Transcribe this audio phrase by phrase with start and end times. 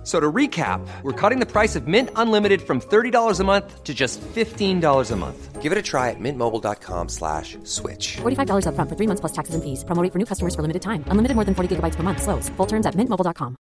[0.00, 3.84] F- So to recap, we're cutting the price of Mint Unlimited from $30 a month
[3.84, 5.60] to just $15 a month.
[5.60, 8.16] Give it a try at mintmobile.com slash switch.
[8.22, 9.84] $45 upfront for three months plus taxes and fees.
[9.84, 11.04] Promo rate for new customers for limited time.
[11.10, 12.22] Unlimited more than 40 gigabytes per month.
[12.22, 12.48] Slows.
[12.56, 13.56] Full terms at mintmobile.com.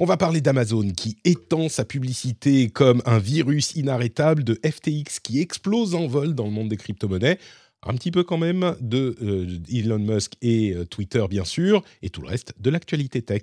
[0.00, 5.40] On va parler d'Amazon qui étend sa publicité comme un virus inarrêtable, de FTX qui
[5.40, 7.38] explose en vol dans le monde des crypto-monnaies,
[7.86, 12.10] un petit peu quand même de euh, Elon Musk et euh, Twitter bien sûr, et
[12.10, 13.42] tout le reste de l'actualité tech.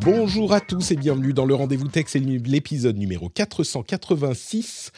[0.00, 4.90] Bonjour à tous et bienvenue dans le Rendez-vous Tech, c'est l'épisode numéro 486.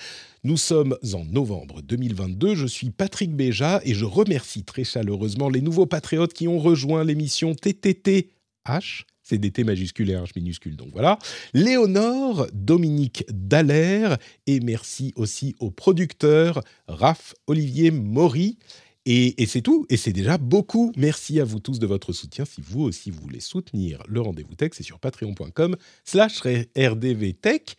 [0.45, 5.61] Nous sommes en novembre 2022, je suis Patrick Béja et je remercie très chaleureusement les
[5.63, 9.05] nouveaux patriotes qui ont rejoint l'émission TTTH.
[9.31, 11.17] C'est des T majuscules et H minuscules, donc voilà.
[11.55, 18.59] Léonore, Dominique Dallaire et merci aussi aux producteurs Raph, Olivier, Maury.
[19.07, 20.91] Et, et c'est tout, et c'est déjà beaucoup.
[20.97, 22.45] Merci à vous tous de votre soutien.
[22.45, 26.41] Si vous aussi vous voulez soutenir le rendez-vous tech, c'est sur patreon.com slash
[26.77, 27.77] rdvtech.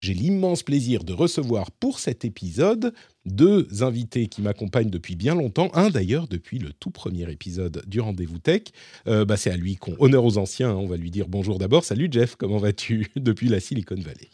[0.00, 2.92] J'ai l'immense plaisir de recevoir pour cet épisode
[3.28, 5.70] deux invités qui m'accompagnent depuis bien longtemps.
[5.74, 8.62] Un d'ailleurs depuis le tout premier épisode du Rendez-vous Tech.
[9.06, 10.70] Euh, bah, c'est à lui qu'on honneur aux anciens.
[10.70, 10.74] hein.
[10.76, 11.84] On va lui dire bonjour d'abord.
[11.84, 14.28] Salut Jeff, comment vas-tu depuis la Silicon Valley?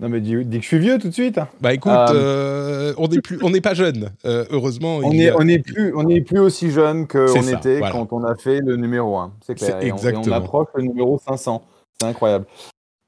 [0.00, 1.38] Non mais dis, dis que je suis vieux tout de suite.
[1.60, 4.10] Bah écoute, Euh, euh, on n'est plus, on n'est pas jeune.
[4.24, 7.06] Euh, heureusement, On il y est, a- on est plus, on est plus aussi jeune
[7.06, 7.92] qu'on était voilà.
[7.92, 9.32] quand on a fait le numéro 1.
[9.46, 9.70] C'est clair.
[9.80, 10.34] Et on- et on, exactement.
[10.36, 11.64] approche le numéro 500.
[12.00, 12.44] C'est incroyable.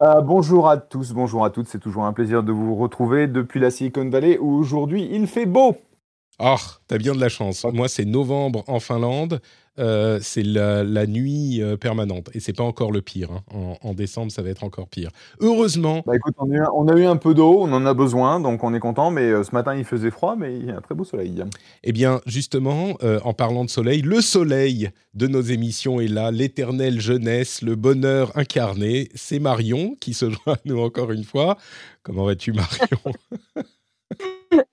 [0.03, 1.69] Euh, bonjour à tous, bonjour à toutes.
[1.69, 5.47] C'est toujours un plaisir de vous retrouver depuis la Silicon Valley où aujourd'hui il fait
[5.47, 5.75] beau.
[6.39, 7.65] Ah, t'as bien de la chance.
[7.73, 9.41] Moi, c'est novembre en Finlande.
[9.79, 12.29] Euh, c'est la, la nuit euh, permanente.
[12.35, 13.31] Et c'est pas encore le pire.
[13.33, 13.43] hein.
[13.53, 15.11] En, en décembre, ça va être encore pire.
[15.41, 17.85] Heureusement, Bah écoute, on a, eu, un- on a eu un peu d'eau, on en
[17.87, 19.11] a besoin, donc on est content.
[19.11, 21.43] Mais euh, ce matin il faisait froid, mais il y a un très beau soleil.
[21.85, 26.31] eh bien, justement, euh, en parlant de soleil, le soleil de nos émissions est là.
[26.31, 29.09] L'éternelle jeunesse, le bonheur incarné.
[29.15, 31.57] C'est Marion qui se joint à nous encore une fois.
[32.03, 32.99] Comment vas-tu, Marion?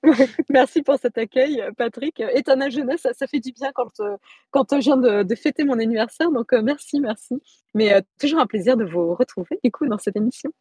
[0.49, 2.21] Merci pour cet accueil, euh, Patrick.
[2.33, 4.16] Éternelle jeunesse, ça, fait du bien quand, euh,
[4.51, 6.31] quand euh, je viens de, fêter mon anniversaire.
[6.31, 7.35] Donc, merci, merci.
[7.73, 10.51] Mais toujours un plaisir de vous retrouver, du coup, dans cette émission.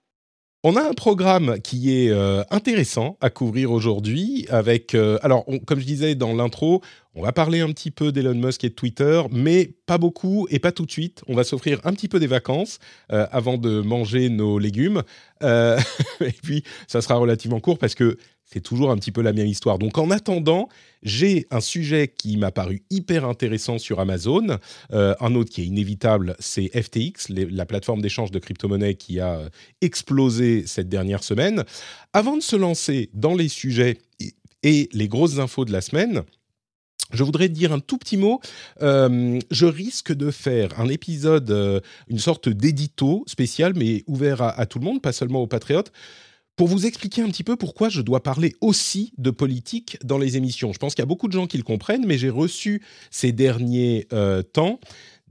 [0.65, 2.13] On a un programme qui est
[2.51, 6.83] intéressant à couvrir aujourd'hui avec, alors comme je disais dans l'intro,
[7.17, 10.61] on va parler un petit peu d'Elon Musk et de Twitter, mais pas beaucoup et
[10.61, 11.25] pas tout de suite.
[11.27, 12.79] On va s'offrir un petit peu des vacances
[13.09, 15.03] avant de manger nos légumes.
[15.43, 18.17] Et puis ça sera relativement court parce que
[18.53, 19.79] c'est toujours un petit peu la même histoire.
[19.79, 20.69] Donc en attendant,
[21.03, 24.59] j'ai un sujet qui m'a paru hyper intéressant sur Amazon.
[24.93, 29.37] Euh, un autre qui est inévitable, c'est FTX, la plateforme d'échange de crypto-monnaies qui a
[29.39, 29.49] euh,
[29.81, 31.65] explosé cette dernière semaine.
[32.13, 33.99] Avant de se lancer dans les sujets
[34.63, 36.23] et- les grosses infos de la semaine,
[37.13, 38.41] je voudrais dire un tout petit mot.
[38.81, 44.79] Euh, je risque de faire un épisode, une sorte d'édito spécial, mais ouvert à tout
[44.79, 45.93] le monde, pas seulement aux patriotes,
[46.57, 50.37] pour vous expliquer un petit peu pourquoi je dois parler aussi de politique dans les
[50.37, 50.73] émissions.
[50.73, 53.33] Je pense qu'il y a beaucoup de gens qui le comprennent, mais j'ai reçu ces
[53.33, 54.79] derniers euh, temps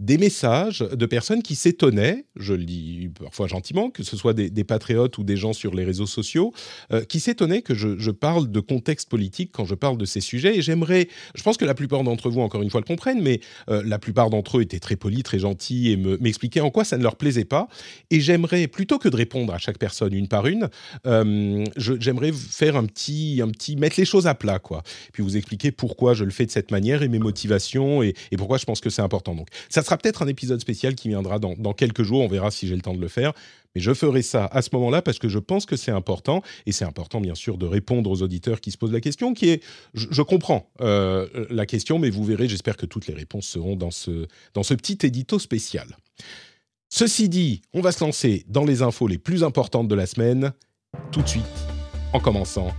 [0.02, 4.64] des messages de personnes qui s'étonnaient, je le dis parfois gentiment, que ce soit des,
[4.64, 6.54] patriotes ou des gens sur les réseaux sociaux,
[6.92, 10.58] euh, qui s'étonnaient que je, parle de contexte politique quand je parle de ces sujets.
[10.58, 13.42] Et j'aimerais, je pense que la plupart d'entre vous, encore une fois, le comprennent, mais
[13.70, 16.84] euh, la plupart d'entre eux étaient très polis, très gentils et me- m'expliquaient en quoi
[16.84, 17.68] ça ne leur plaisait pas.
[18.10, 20.70] Et j'aimerais, plutôt que de répondre à chaque personne une par une,
[21.06, 24.82] euh, j'aimerais faire un petit, un petit, mettre les choses à plat, quoi.
[25.14, 28.38] Puis vous expliquer pourquoi je le fais de cette manière et mes motivations et, et
[28.38, 29.36] pourquoi je pense que c'est important.
[29.36, 32.22] Donc, ça sera peut-être un épisode spécial qui viendra dans, quelques jours.
[32.22, 33.34] On verra si j'ai le temps de le faire.
[33.76, 36.42] Mais je ferai ça à ce moment-là parce que je pense que c'est important.
[36.66, 39.50] Et c'est important, bien sûr, de répondre aux auditeurs qui se posent la question, qui
[39.50, 39.64] est,
[39.94, 43.76] je, je comprends euh, la question, mais vous verrez, j'espère que toutes les réponses seront
[43.76, 45.98] dans ce, dans ce petit édito spécial.
[46.90, 50.54] Ceci dit, on va se lancer dans les infos les plus importantes de la semaine,
[51.12, 51.44] tout de suite,
[52.14, 52.72] en commençant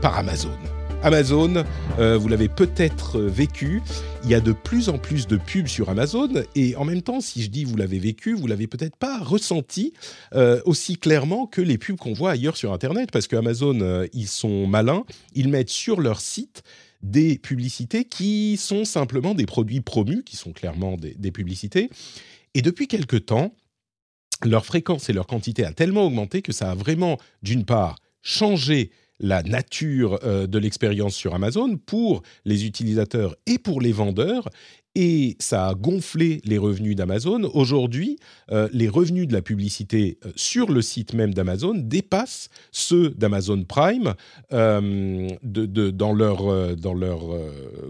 [0.00, 0.58] par Amazon.
[1.04, 1.64] Amazon,
[1.98, 3.82] euh, vous l'avez peut-être euh, vécu,
[4.22, 7.20] il y a de plus en plus de pubs sur Amazon et en même temps,
[7.20, 9.94] si je dis vous l'avez vécu, vous l'avez peut-être pas ressenti
[10.34, 14.28] euh, aussi clairement que les pubs qu'on voit ailleurs sur Internet parce que Amazon, ils
[14.28, 15.04] sont malins,
[15.34, 16.62] ils mettent sur leur site
[17.02, 21.90] des publicités qui sont simplement des produits promus, qui sont clairement des, des publicités.
[22.54, 23.52] Et depuis quelque temps,
[24.44, 28.92] leur fréquence et leur quantité a tellement augmenté que ça a vraiment, d'une part, changé
[29.22, 34.48] la nature euh, de l'expérience sur Amazon pour les utilisateurs et pour les vendeurs.
[34.94, 37.50] Et ça a gonflé les revenus d'Amazon.
[37.54, 38.18] Aujourd'hui,
[38.50, 43.64] euh, les revenus de la publicité euh, sur le site même d'Amazon dépassent ceux d'Amazon
[43.64, 44.14] Prime
[44.50, 47.20] de, dans leur, dans leur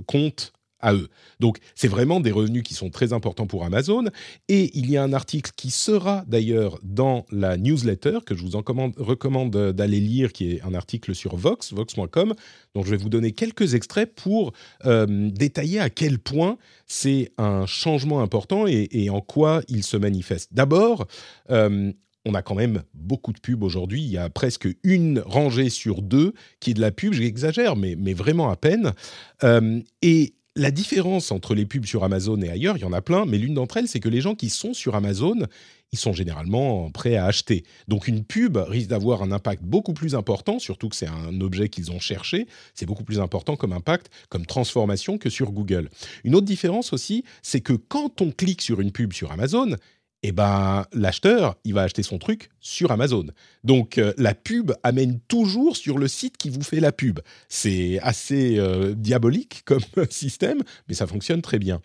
[0.07, 0.53] compte
[0.91, 1.09] eux.
[1.41, 4.05] Donc, c'est vraiment des revenus qui sont très importants pour Amazon.
[4.49, 8.57] Et il y a un article qui sera d'ailleurs dans la newsletter que je vous
[8.57, 12.35] en commande- recommande d'aller lire, qui est un article sur Vox, vox.com,
[12.75, 14.53] dont je vais vous donner quelques extraits pour
[14.87, 19.97] euh, détailler à quel point c'est un changement important et, et en quoi il se
[19.97, 20.53] manifeste.
[20.53, 21.07] D'abord,
[21.51, 21.93] euh,
[22.25, 24.03] on a quand même beaucoup de pubs aujourd'hui.
[24.03, 27.13] Il y a presque une rangée sur deux qui est de la pub.
[27.13, 28.93] J'exagère, mais, mais vraiment à peine.
[29.43, 33.01] Euh, et la différence entre les pubs sur Amazon et ailleurs, il y en a
[33.01, 35.47] plein, mais l'une d'entre elles, c'est que les gens qui sont sur Amazon,
[35.93, 37.65] ils sont généralement prêts à acheter.
[37.89, 41.69] Donc une pub risque d'avoir un impact beaucoup plus important, surtout que c'est un objet
[41.69, 45.89] qu'ils ont cherché, c'est beaucoup plus important comme impact, comme transformation que sur Google.
[46.25, 49.77] Une autre différence aussi, c'est que quand on clique sur une pub sur Amazon,
[50.23, 53.27] eh ben, l'acheteur, il va acheter son truc sur Amazon.
[53.65, 57.21] Donc, euh, la pub amène toujours sur le site qui vous fait la pub.
[57.49, 61.81] C'est assez euh, diabolique comme système, mais ça fonctionne très bien.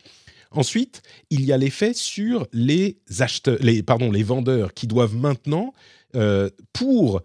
[0.52, 3.84] Ensuite, il y a l'effet sur les acheteurs, les,
[4.24, 5.74] vendeurs qui doivent maintenant,
[6.16, 7.22] euh, pour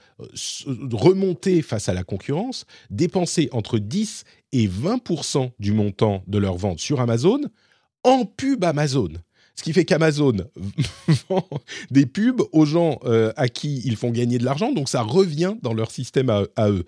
[0.90, 6.80] remonter face à la concurrence, dépenser entre 10 et 20 du montant de leur vente
[6.80, 7.40] sur Amazon
[8.02, 9.10] en pub Amazon.
[9.54, 10.36] Ce qui fait qu'Amazon
[11.28, 11.46] vend
[11.90, 15.54] des pubs aux gens euh, à qui ils font gagner de l'argent, donc ça revient
[15.62, 16.84] dans leur système à, eux.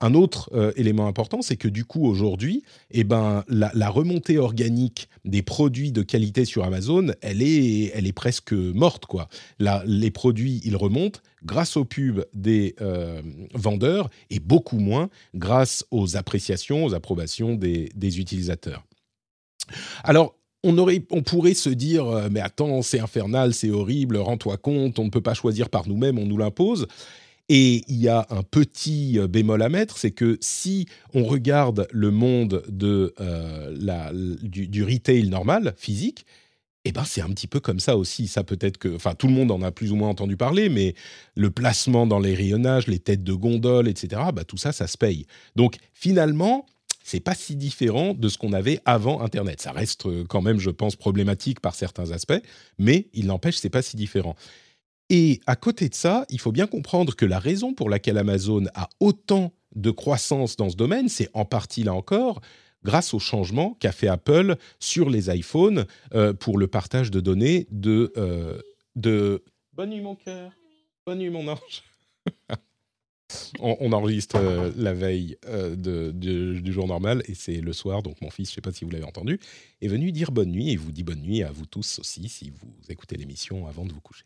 [0.00, 2.62] Un autre euh, élément important, c'est que du coup aujourd'hui,
[2.92, 8.06] eh ben, la, la remontée organique des produits de qualité sur Amazon, elle est, elle
[8.06, 9.06] est presque morte.
[9.06, 9.28] Quoi.
[9.58, 13.20] Là, les produits, ils remontent grâce aux pubs des euh,
[13.54, 18.84] vendeurs et beaucoup moins grâce aux appréciations, aux approbations des, des utilisateurs.
[20.04, 24.56] Alors, on, aurait, on pourrait se dire, euh, mais attends, c'est infernal, c'est horrible, rends-toi
[24.56, 26.86] compte, on ne peut pas choisir par nous-mêmes, on nous l'impose.
[27.48, 31.88] Et il y a un petit euh, bémol à mettre, c'est que si on regarde
[31.92, 36.26] le monde de, euh, la, du, retail normal, physique,
[36.84, 38.28] eh ben c'est un petit peu comme ça aussi.
[38.28, 40.68] Ça peut être que, enfin, tout le monde en a plus ou moins entendu parler,
[40.68, 40.94] mais
[41.34, 44.22] le placement dans les rayonnages, les têtes de gondole, etc.
[44.34, 45.26] Bah tout ça, ça se paye.
[45.56, 46.66] Donc finalement,
[47.08, 49.62] c'est pas si différent de ce qu'on avait avant Internet.
[49.62, 52.40] Ça reste euh, quand même, je pense, problématique par certains aspects,
[52.78, 54.36] mais il n'empêche, c'est pas si différent.
[55.08, 58.66] Et à côté de ça, il faut bien comprendre que la raison pour laquelle Amazon
[58.74, 62.42] a autant de croissance dans ce domaine, c'est en partie là encore
[62.84, 67.66] grâce au changement qu'a fait Apple sur les iPhones euh, pour le partage de données
[67.70, 68.60] de, euh,
[68.96, 69.42] de...
[69.72, 70.52] Bonne nuit mon cœur,
[71.06, 71.84] bonne nuit mon ange.
[73.60, 76.10] on, enregistre euh, la veille euh, de-
[76.60, 78.84] du jour normal et c'est le soir, donc mon fils, je ne sais pas si
[78.84, 79.38] vous l'avez entendu,
[79.80, 82.50] est venu dire bonne nuit et vous dit bonne nuit à vous tous aussi si
[82.50, 84.24] vous écoutez l'émission avant de vous coucher.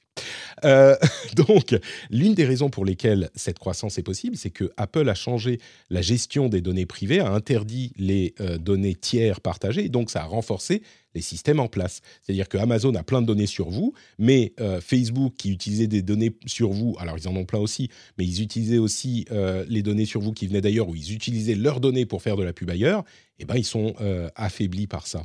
[0.64, 0.96] Euh,
[1.34, 1.76] donc,
[2.10, 5.58] l'une des raisons pour lesquelles cette croissance est possible, c'est que Apple a changé
[5.90, 10.26] la gestion des données privées, a interdit les euh, données tiers partagées, donc ça a
[10.26, 10.82] renforcé
[11.14, 12.00] les systèmes en place.
[12.22, 16.00] C'est-à-dire que Amazon a plein de données sur vous, mais euh, Facebook qui utilisait des
[16.00, 19.26] données sur vous, alors ils en ont plein aussi, mais ils utilisaient aussi
[19.68, 22.42] les données sur vous qui venaient d'ailleurs, ou ils utilisaient leurs données pour faire de
[22.42, 23.04] la pub ailleurs,
[23.42, 25.24] et ben ils sont euh, affaiblis par ça.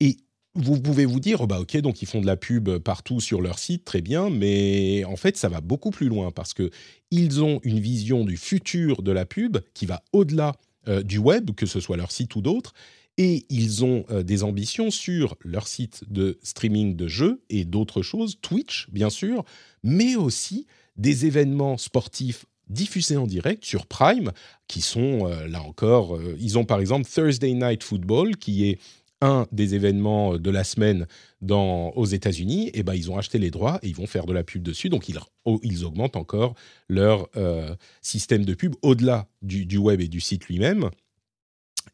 [0.00, 0.18] Et
[0.54, 3.58] vous pouvez vous dire, bah ok, donc ils font de la pub partout sur leur
[3.58, 6.70] site, très bien, mais en fait, ça va beaucoup plus loin parce que
[7.10, 10.56] ils ont une vision du futur de la pub qui va au-delà
[10.88, 12.74] euh, du web, que ce soit leur site ou d'autres,
[13.18, 18.02] et ils ont euh, des ambitions sur leur site de streaming de jeux et d'autres
[18.02, 19.44] choses, Twitch bien sûr,
[19.84, 20.66] mais aussi
[20.96, 24.32] des événements sportifs diffusés en direct sur Prime,
[24.66, 28.78] qui sont euh, là encore, euh, ils ont par exemple Thursday Night Football, qui est
[29.20, 31.06] un des événements de la semaine
[31.40, 34.32] dans, aux États-Unis, et ben ils ont acheté les droits et ils vont faire de
[34.32, 34.90] la pub dessus.
[34.90, 36.54] Donc ils, oh, augmentent encore
[36.88, 40.90] leur euh, système de pub au-delà du web et du site lui-même.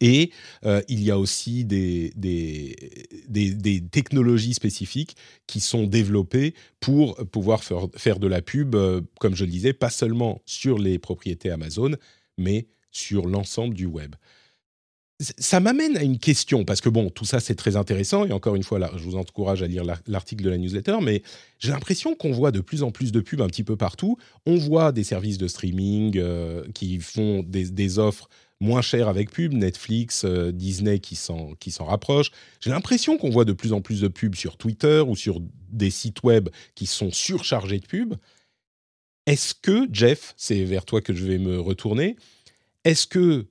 [0.01, 0.31] Et
[0.65, 2.13] euh, il y a aussi des,
[3.91, 9.51] technologies spécifiques qui sont développées pour pouvoir faire, de la pub, euh, comme je le
[9.51, 11.93] disais, pas seulement sur les propriétés Amazon,
[12.39, 14.15] mais sur l'ensemble du web
[15.21, 18.57] ça m'amène à une question, parce que bon, tout ça c'est très intéressant, et encore
[18.57, 21.23] une fois, je vous encourage à lire l'article de la newsletter, mais
[21.59, 24.17] j'ai l'impression qu'on voit de plus en plus de pubs un petit peu partout.
[24.45, 28.29] On voit des services de streaming euh, qui font des, offres
[28.61, 32.31] moins chères avec pub, Netflix, euh, Disney qui s'en rapprochent.
[32.61, 35.91] J'ai l'impression qu'on voit de plus en plus de pubs sur Twitter ou sur des
[35.91, 38.15] sites web qui sont surchargés de pubs.
[39.27, 42.17] Est-ce que, Jeff, c'est vers toi que je vais me retourner,
[42.85, 43.47] est-ce que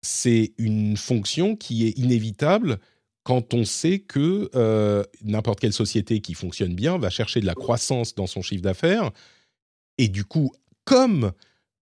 [0.00, 2.78] c'est une fonction qui est inévitable
[3.24, 7.54] quand on sait que euh, n'importe quelle société qui fonctionne bien va chercher de la
[7.54, 9.10] croissance dans son chiffre d'affaires
[9.98, 10.52] et du coup,
[10.84, 11.32] comme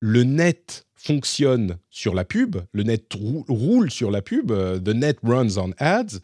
[0.01, 3.13] le net fonctionne sur la pub, le net
[3.49, 6.19] roule sur la pub, euh, the net runs on ads,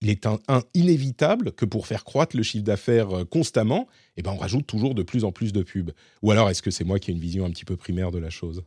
[0.00, 0.38] il est un,
[0.74, 4.94] inévitable que pour faire croître le chiffre d'affaires euh, constamment, eh ben on rajoute toujours
[4.94, 5.92] de plus en plus de pubs.
[6.22, 8.18] Ou alors est-ce que c'est moi qui ai une vision un petit peu primaire de
[8.18, 8.64] la chose?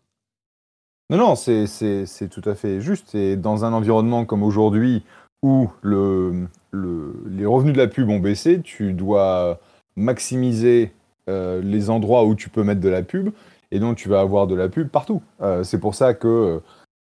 [1.09, 3.15] Non, non, c'est tout à fait juste.
[3.15, 5.03] Et dans un environnement comme aujourd'hui
[5.41, 9.61] où le, les revenus de la pub ont baissé, tu dois
[9.95, 10.91] maximiser
[11.29, 13.31] euh, les endroits où tu peux mettre de la pub,
[13.71, 15.21] et donc tu vas avoir de la pub partout.
[15.41, 16.59] Euh, c'est pour ça que euh,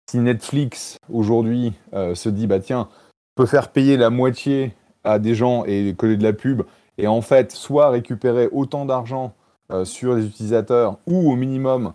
[0.10, 2.88] si Netflix aujourd'hui se dit bah tiens,
[3.36, 4.74] peut faire payer la moitié
[5.04, 6.64] à des gens et coller de la pub,
[6.98, 9.34] et en fait soit récupérer autant d'argent
[9.84, 11.92] sur les utilisateurs ou au minimum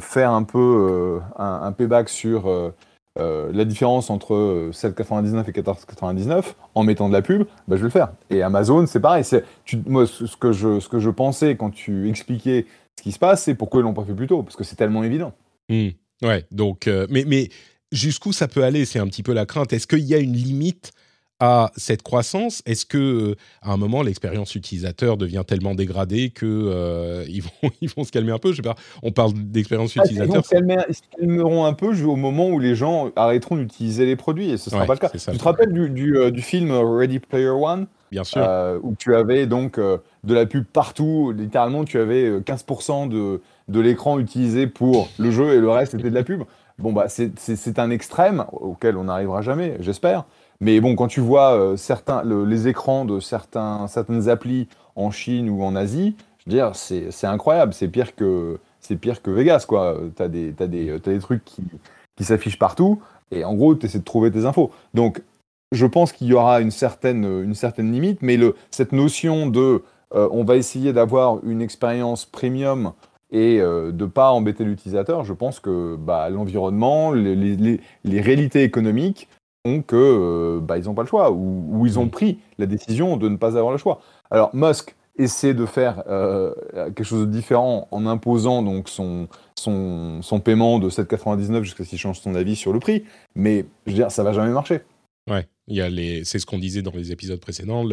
[0.00, 2.48] faire un peu un, payback sur
[3.16, 7.84] euh, la différence entre 7,99 et 14,99 en mettant de la pub, bah, je vais
[7.84, 8.12] le faire.
[8.28, 9.24] Et Amazon, c'est pareil.
[9.86, 12.66] Moi, ce que, je, ce que je pensais quand tu expliquais
[12.98, 14.76] ce qui se passe, c'est pourquoi ils l'ont pas fait plus tôt, parce que c'est
[14.76, 15.32] tellement évident.
[15.68, 15.88] Mmh.
[16.22, 17.48] Ouais, donc, euh, mais, mais
[17.92, 19.72] jusqu'où ça peut aller C'est un petit peu la crainte.
[19.72, 20.92] Est-ce qu'il y a une limite
[21.40, 22.62] à cette croissance?
[22.66, 27.70] Est-ce que euh, à un moment l'expérience utilisateur devient tellement dégradée que euh, ils vont
[27.80, 28.52] ils vont se calmer un peu?
[28.52, 28.76] Je sais pas.
[29.02, 30.42] On parle d'expérience ah, utilisateur.
[30.52, 34.56] Ils, se calmeront un peu au moment où les gens arrêteront d'utiliser les produits et
[34.56, 35.10] ce sera pas le cas.
[35.10, 37.86] tu te rappelles du, euh, du, film Ready Player One?
[38.14, 38.80] Bien sûr.
[38.82, 41.32] où tu avais donc de la pub partout.
[41.36, 46.10] Littéralement, tu avais 15% de de l'écran utilisé pour le jeu et le reste était
[46.10, 46.42] de la pub.
[46.78, 50.24] Bon bah c'est un extrême auquel on n'arrivera jamais, j'espère.
[50.60, 55.50] Mais bon, quand tu vois euh, certains, les écrans de certains, certaines applis en Chine
[55.50, 57.74] ou en Asie, je veux dire, c'est incroyable.
[57.74, 58.58] C'est pire que
[59.00, 59.96] pire que Vegas, quoi.
[60.16, 61.62] Des, as des, as des trucs qui,
[62.16, 64.70] qui s'affichent partout, et en gros, tu essaies de trouver tes infos.
[64.92, 65.22] Donc,
[65.74, 69.82] je pense qu'il y aura une certaine, une certaine limite, mais le, cette notion de
[70.14, 72.92] euh, on va essayer d'avoir une expérience premium
[73.34, 78.20] et euh, de ne pas embêter l'utilisateur, je pense que bah, l'environnement, les, les, les,
[78.20, 79.28] réalités économiques
[79.64, 82.10] que euh, bah, ils n'ont pas le choix, ou, ils ont mm.
[82.10, 84.00] pris la décision de ne pas avoir le choix.
[84.30, 90.22] Alors Musk essaie de faire euh, quelque chose de différent en imposant donc son, son,
[90.22, 93.04] son paiement de 7,99 jusqu'à ce qu'il change son avis sur le prix,
[93.34, 94.82] mais je veux dire, ça va jamais marcher.
[95.28, 97.84] Ouais, il y a les, c'est ce qu'on disait dans les épisodes précédents.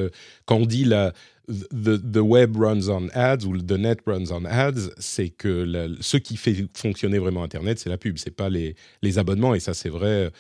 [0.46, 1.14] Quand on dit la,
[1.48, 6.38] the, web runs on ads ou the net runs on ads, c'est que ce qui
[6.38, 9.56] fait fonctionner vraiment Internet, c'est la pub, c'est pas les, les abonnements.
[9.56, 10.32] Et ça, c'est vrai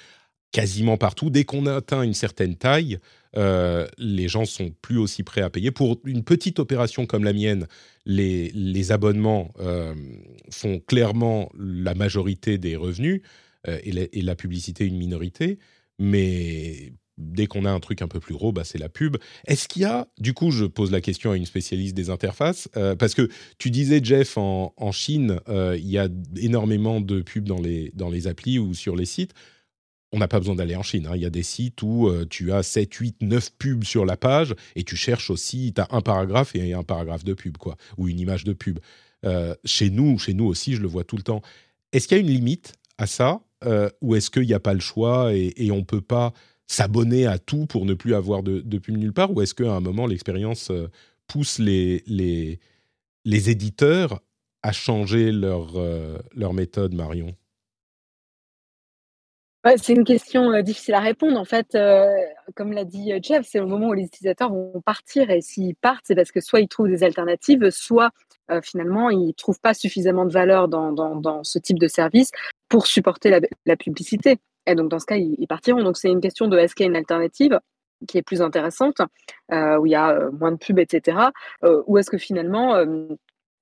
[0.51, 1.29] quasiment partout.
[1.29, 2.99] Dès qu'on atteint une certaine taille,
[3.37, 5.71] euh, les gens sont plus aussi prêts à payer.
[5.71, 7.67] Pour une petite opération comme la mienne,
[8.05, 9.95] les, les abonnements euh,
[10.49, 13.21] font clairement la majorité des revenus
[13.67, 15.59] euh, et, la, publicité une minorité.
[15.99, 19.17] Mais dès qu'on a un truc un peu plus gros, bah, c'est la pub.
[19.45, 22.67] Est-ce qu'il y a, du coup, je pose la question à une spécialiste des interfaces,
[22.99, 27.91] parce que tu disais, Jeff, en, Chine, il y a énormément de pubs dans les,
[27.95, 29.33] dans les applis ou sur les sites
[30.11, 31.07] on n'a pas besoin d'aller en Chine.
[31.07, 31.15] Hein.
[31.15, 34.17] Il y a des sites où euh, tu as 7, 8, 9 pubs sur la
[34.17, 37.77] page et tu cherches aussi, tu as un paragraphe et un paragraphe de pub, quoi,
[37.97, 38.79] ou une image de pub.
[39.25, 41.41] Euh, chez nous, chez nous aussi, je le vois tout le temps.
[41.93, 44.73] Est-ce qu'il y a une limite à ça euh, ou est-ce qu'il n'y a pas
[44.73, 46.33] le choix et, on ne peut pas
[46.71, 49.81] s'abonner à tout pour ne plus avoir de, pub nulle part ou est-ce qu'à un
[49.81, 50.71] moment, l'expérience
[51.27, 52.59] pousse les, les,
[53.25, 54.21] les, éditeurs
[54.63, 55.73] à changer leur,
[56.33, 57.35] leur méthode, Marion?
[59.77, 61.39] C'est une question difficile à répondre.
[61.39, 61.77] En fait,
[62.55, 65.29] comme l'a dit Jeff, c'est le moment où les utilisateurs vont partir.
[65.29, 68.11] Et s'ils partent, c'est parce que soit ils trouvent des alternatives, soit
[68.63, 72.31] finalement ils ne trouvent pas suffisamment de valeur dans, dans, ce type de service
[72.69, 74.37] pour supporter la, publicité.
[74.67, 75.83] Et donc, dans ce cas, ils, partiront.
[75.83, 77.59] Donc, c'est une question de est-ce qu'il y a une alternative
[78.07, 78.99] qui est plus intéressante,
[79.51, 81.17] où il y a moins de pubs, etc.
[81.85, 82.83] ou est-ce que finalement,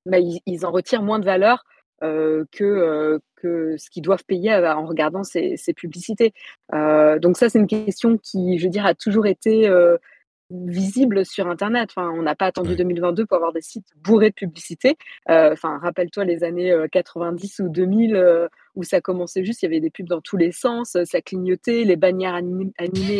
[0.05, 1.65] bah, ils, en retirent moins de valeur
[2.01, 6.33] que, que ce qu'ils doivent payer en regardant ces, publicités.
[6.71, 9.69] donc ça, c'est une question qui, je veux dire, a toujours été
[10.49, 11.89] visible sur Internet.
[11.95, 14.97] Enfin, on n'a pas attendu 2022 pour avoir des sites bourrés de publicités.
[15.27, 19.89] Enfin, rappelle-toi les années 90 ou 2000 où ça commençait juste, il y avait des
[19.89, 22.71] pubs dans tous les sens, ça clignotait, les bannières animées,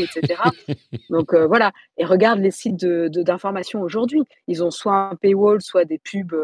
[0.04, 0.42] etc.
[1.10, 1.72] Donc voilà.
[1.98, 4.24] Et regarde les sites d'information aujourd'hui.
[4.48, 6.36] Ils ont soit un paywall, soit des pubs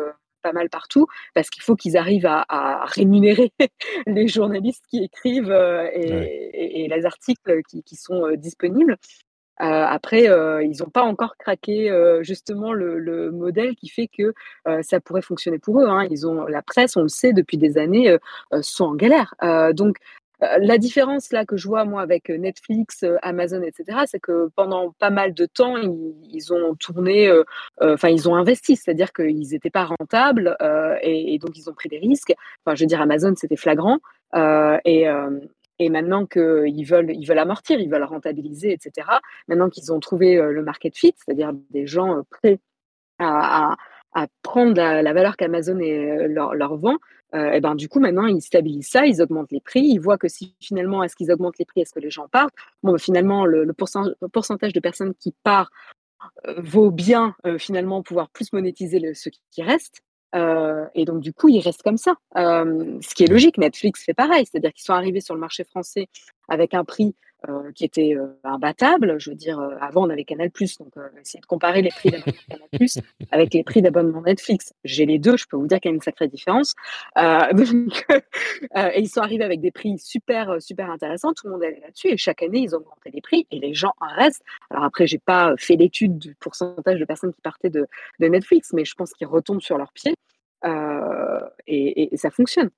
[0.46, 3.52] pas mal partout, parce qu'il faut qu'ils arrivent à, rémunérer
[4.08, 8.98] les journalistes qui écrivent euh, et, les articles qui, sont euh, disponibles.
[9.58, 11.90] Après, ils n'ont pas encore craqué
[12.22, 14.34] justement le, le, modèle qui fait que
[14.82, 15.88] ça pourrait fonctionner pour eux.
[15.88, 16.08] Hein.
[16.10, 18.16] Ils ont la presse, on le sait depuis des années,
[18.62, 19.36] sont en galère.
[19.74, 19.98] donc
[20.42, 25.10] la différence là que je vois moi avec Netflix, Amazon, etc., c'est que pendant pas
[25.10, 27.32] mal de temps, ils, ont tourné,
[27.82, 30.58] enfin ils ont investi, c'est-à-dire qu'ils n'étaient pas rentables
[31.02, 32.34] et, et, donc ils ont pris des risques.
[32.66, 34.00] Enfin, je veux dire, Amazon, c'était flagrant.
[34.34, 35.08] et,
[35.80, 39.08] et maintenant qu'ils veulent, ils veulent amortir, ils veulent rentabiliser, etc.
[39.48, 42.60] Maintenant qu'ils ont trouvé le market fit, c'est-à-dire des gens prêts
[43.20, 43.76] à,
[44.44, 46.98] prendre la, valeur qu'Amazon leur, leur, vend,
[47.34, 50.30] et ben du coup maintenant ils stabilisent ça, ils augmentent les prix, ils voient que
[50.30, 52.54] si finalement est-ce qu'ils augmentent les prix, est-ce que les gens partent?
[52.82, 55.72] Bon, ben, finalement le, pourcentage de personnes qui partent
[56.58, 60.05] vaut bien finalement pouvoir plus monétiser le, ce qui reste.
[60.34, 62.16] Euh, et donc, du coup, ils restent comme ça.
[62.38, 65.64] Euh, ce qui est logique, Netflix fait pareil, c'est-à-dire qu'ils sont arrivés sur le marché
[65.64, 66.08] français
[66.48, 67.16] avec un prix
[67.50, 69.20] euh, qui était imbattable.
[69.20, 73.04] Je veux dire, avant, on avait Canal+, donc essayer de comparer les prix d'abonnement Canal+,
[73.32, 74.74] avec les prix d'abonnement Netflix.
[74.84, 76.74] J'ai les deux, je peux vous dire qu'il y a une sacrée différence.
[77.16, 78.06] donc,
[78.74, 82.10] et ils sont arrivés avec des prix super, super intéressants, tout le monde allait là-dessus,
[82.10, 84.44] et chaque année, ils augmentaient les prix, et les gens en restent.
[84.70, 87.88] Alors après, j'ai pas fait l'étude du pourcentage de personnes qui partaient de,
[88.20, 90.16] de Netflix, mais je pense qu'ils retombent sur leurs pieds.
[90.66, 92.70] Euh, et, ça fonctionne.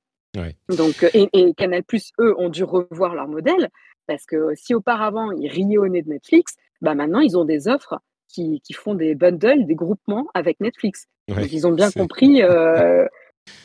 [0.69, 1.83] Donc, et, Canal
[2.19, 3.69] eux, ont dû revoir leur modèle
[4.07, 7.67] parce que si auparavant ils riaient au nez de Netflix, bah maintenant ils ont des
[7.67, 11.07] offres qui, qui font des bundles, des groupements avec Netflix.
[11.27, 13.05] Donc ils ont bien compris euh,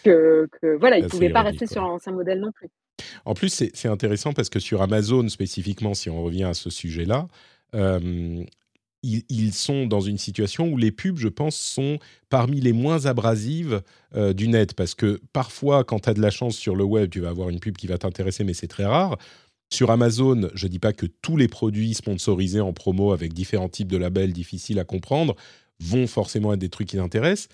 [0.05, 2.69] que, que, voilà, ils ne pouvaient pas rester sur l'ancien modèle non plus.
[3.25, 7.27] En plus, c'est intéressant parce que sur Amazon spécifiquement, si on revient à ce sujet-là,
[7.75, 8.45] euh,
[9.03, 13.83] ils, sont dans une situation où les pubs, je pense, sont parmi les moins abrasives
[14.15, 14.75] euh, du net.
[14.75, 17.49] Parce que parfois, quand tu as de la chance sur le web, tu vas avoir
[17.49, 19.19] une pub qui va t'intéresser, mais c'est très rare.
[19.73, 23.71] Sur Amazon, je ne dis pas que tous les produits sponsorisés en promo avec différents
[23.71, 25.35] types de labels difficiles à comprendre
[25.81, 27.49] vont forcément être des trucs qui t'intéressent,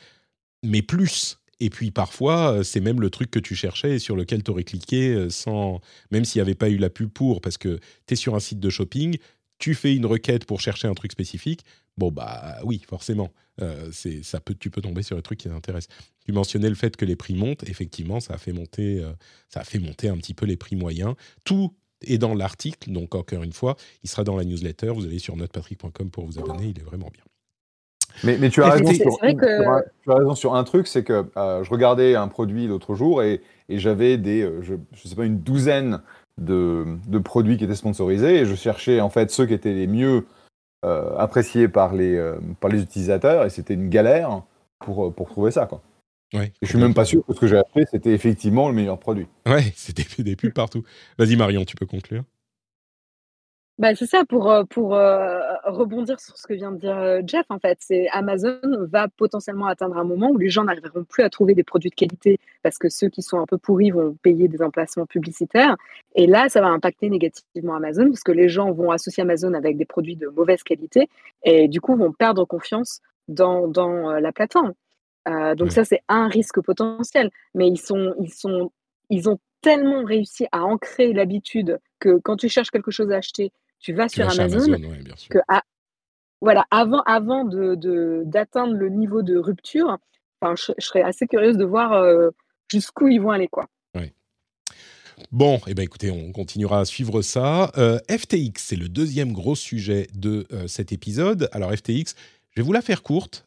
[0.64, 1.38] mais plus.
[1.60, 4.50] Et puis parfois, euh, c'est même le truc que tu cherchais et sur lequel tu
[4.50, 7.78] aurais cliqué euh, sans, même s'il n'y avait pas eu la pub pour, parce que
[8.08, 9.18] tu es sur un site de shopping,
[9.60, 11.60] tu fais une requête pour chercher un truc spécifique,
[11.98, 15.86] bon bah oui, forcément, euh, ça peut, tu peux tomber sur le truc qui t'intéresse.
[16.24, 19.04] Tu mentionnais le fait que les prix montent, effectivement, ça a fait monter,
[19.48, 21.14] ça a fait monter un petit peu les prix moyens.
[21.44, 24.90] Tout est dans l'article, donc encore une fois, il sera dans la newsletter.
[24.90, 27.22] Vous allez sur notrepatrick.com pour vous abonner, il est vraiment bien.
[28.24, 31.70] Mais, tu, as raison sur, tu, as raison sur, un truc, c'est que euh, je
[31.70, 36.00] regardais un produit l'autre jour et, et j'avais des, je, je sais pas, une douzaine
[36.38, 40.26] de, produits qui étaient sponsorisés et je cherchais en fait ceux qui étaient les mieux
[40.84, 44.42] euh, appréciés par les, euh, par les utilisateurs et c'était une galère
[44.78, 45.66] pour, euh, pour trouver ça.
[45.66, 45.82] Quoi.
[46.34, 48.98] Ouais, je suis même pas sûr que ce que j'ai acheté c'était effectivement le meilleur
[48.98, 49.26] produit.
[49.46, 50.82] Ouais, c'était des pubs partout.
[51.18, 52.24] Vas-y Marion, tu peux conclure.
[53.78, 57.20] Bah, c'est ça, pour, euh, pour euh, rebondir sur ce que vient de dire euh,
[57.24, 58.58] Jeff, en fait, c'est Amazon
[58.90, 61.94] va potentiellement atteindre un moment où les gens n'arriveront plus à trouver des produits de
[61.94, 65.76] qualité parce que ceux qui sont un peu pourris vont payer des emplacements publicitaires.
[66.16, 69.76] Et là, ça va impacter négativement Amazon parce que les gens vont associer Amazon avec
[69.76, 71.08] des produits de mauvaise qualité
[71.44, 74.72] et du coup vont perdre confiance dans, dans la plateforme.
[75.56, 77.30] Donc ça, c'est un risque potentiel.
[77.54, 78.70] Mais ils, sont, ils, sont,
[79.10, 83.52] ils ont tellement réussi à ancrer l'habitude que quand tu cherches quelque chose à acheter,
[83.80, 84.76] tu vas sur Amazon,
[85.30, 85.38] que
[86.40, 89.98] voilà, avant, avant de, d'atteindre le niveau de rupture,
[90.42, 92.30] je, je, serais assez curieuse de voir euh,
[92.70, 93.48] jusqu'où ils vont aller.
[93.48, 93.68] Quoi.
[95.32, 97.70] Bon, eh ben écoutez, on continuera à suivre ça.
[97.76, 101.48] Euh, FTX, c'est le deuxième gros sujet de euh, cet épisode.
[101.52, 102.14] Alors FTX,
[102.58, 103.46] je vais vous la faire courte.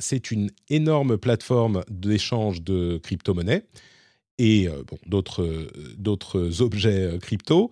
[0.00, 3.62] c'est une énorme plateforme d'échange de crypto-monnaies
[4.38, 7.70] et bon, d'autres, d'autres objets crypto.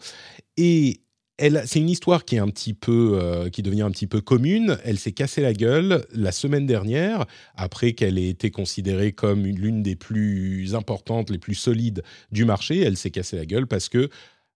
[0.57, 1.03] Et
[1.39, 4.79] c'est une histoire qui est un petit peu, euh, qui devient un petit peu commune.
[4.85, 9.83] Elle s'est cassée la gueule la semaine dernière, après qu'elle ait été considérée comme l'une
[9.83, 12.81] des plus importantes, les plus solides du marché.
[12.81, 14.09] Elle s'est cassée la gueule parce que,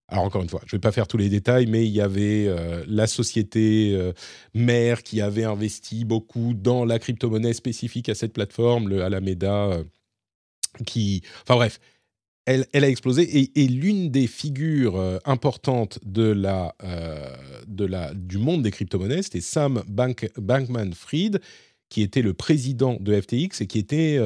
[0.09, 2.01] alors encore une fois, je ne vais pas faire tous les détails, mais il y
[2.01, 4.12] avait euh, la société euh,
[4.55, 9.81] mère qui avait investi beaucoup dans la crypto-monnaie spécifique à cette plateforme, le Alameda,
[10.85, 11.81] qui, enfin bref,
[12.47, 13.51] elle, a explosé.
[13.55, 17.31] Et, l'une des figures euh, importantes euh,
[18.14, 21.40] du monde des crypto-monnaies, c'était Sam Bankman-Fried,
[21.88, 24.19] qui était le président de FTX et qui était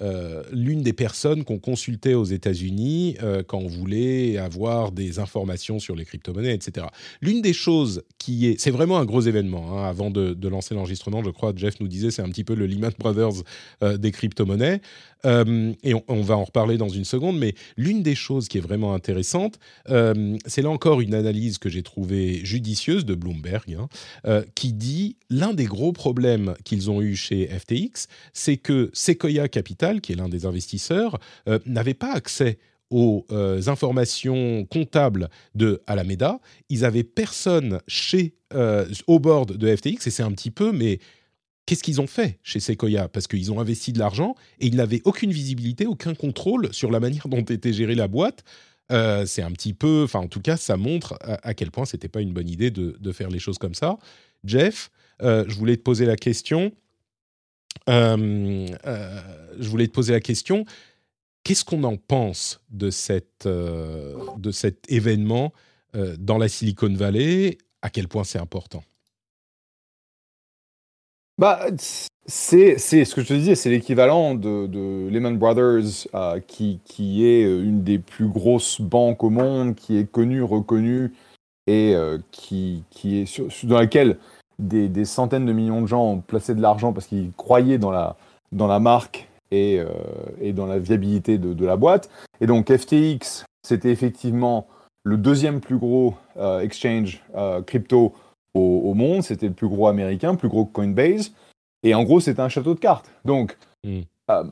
[0.00, 5.78] euh, l'une des personnes qu'on consultait aux États-Unis euh, quand on voulait avoir des informations
[5.78, 6.86] sur les crypto-monnaies, etc.
[7.20, 9.78] L'une des choses qui est, c'est vraiment un gros événement.
[9.78, 12.66] Hein, avant de, lancer l'enregistrement, je crois, Jeff nous disait, c'est un petit peu le
[12.66, 13.42] Lehman Brothers
[13.82, 14.80] euh, des crypto-monnaies.
[15.24, 18.92] Et on, va en reparler dans une seconde, mais l'une des choses qui est vraiment
[18.92, 25.14] intéressante, c'est là encore une analyse que j'ai trouvée judicieuse de Bloomberg, hein, qui dit
[25.30, 30.16] l'un des gros problèmes qu'ils ont eu chez FTX, c'est que Sequoia Capital, qui est
[30.16, 31.18] l'un des investisseurs,
[31.48, 32.58] euh, n'avait pas accès
[32.90, 36.40] aux euh, informations comptables de Alameda.
[36.68, 40.98] Ils avaient personne chez euh, au board de FTX et c'est un petit peu, mais
[41.64, 43.08] qu'est-ce qu'ils ont fait chez Sequoia?
[43.08, 47.00] Parce qu'ils ont investi de l'argent et ils n'avaient aucune visibilité, aucun contrôle sur la
[47.00, 48.44] manière dont était gérée la boîte.
[49.24, 52.20] C'est un petit peu, enfin en tout cas, ça montre à, quel point c'était pas
[52.20, 53.96] une bonne idée de, faire les choses comme ça.
[54.44, 54.90] Jeff,
[55.22, 56.72] je voulais te poser la question.
[57.88, 58.66] Euh,
[59.58, 60.64] je voulais te poser la question.
[61.44, 62.90] Qu'est-ce qu'on en pense de,
[64.38, 65.52] de cet événement
[66.18, 67.58] dans la Silicon Valley?
[67.82, 68.84] À quel point c'est important?
[71.38, 71.66] Bah,
[72.26, 77.82] c'est, ce que je te disais, c'est l'équivalent de, Lehman Brothers, euh, qui, est une
[77.82, 81.12] des plus grosses banques au monde, qui est connue, reconnue,
[81.66, 84.18] et euh, qui, est dans laquelle
[84.58, 87.90] des, des, centaines de millions de gens ont placé de l'argent parce qu'ils croyaient dans
[87.90, 88.16] la,
[88.52, 89.86] dans la marque et, euh,
[90.40, 92.10] et dans la viabilité de, de, la boîte.
[92.40, 94.66] Et donc FTX, c'était effectivement
[95.04, 97.22] le deuxième plus gros euh, exchange
[97.66, 98.12] crypto
[98.54, 99.22] au, au monde.
[99.22, 101.32] C'était le plus gros américain, plus gros que Coinbase.
[101.82, 103.10] Et en gros, c'était un château de cartes.
[103.24, 104.00] Donc, mm.
[104.30, 104.44] euh,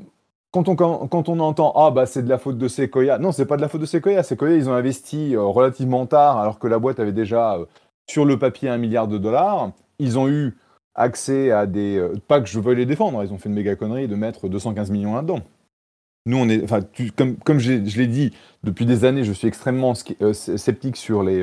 [0.50, 3.32] quand, on, quand, quand, on entend Ah, bah c'est de la faute de Sequoia, non,
[3.32, 4.22] c'est pas de la faute de Sequoia.
[4.22, 7.64] Sequoia, ils ont investi euh, relativement tard, alors que la boîte avait déjà euh,
[8.10, 9.70] sur le papier un milliard de dollars.
[9.98, 10.56] Ils ont eu
[10.94, 11.96] accès à des.
[11.96, 14.48] Euh, pas que je veuille les défendre, ils ont fait une méga connerie de mettre
[14.48, 15.40] 215 millions là-dedans.
[16.26, 16.62] Nous, on est.
[16.62, 18.32] Enfin, tu, comme, comme je l'ai dit,
[18.64, 21.42] depuis des années, je suis extrêmement sceptique sur les.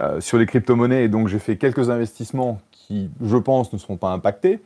[0.00, 4.60] Euh, les crypto-monnaies, donc j'ai fait quelques investissements qui, je pense, ne seront pas impactés.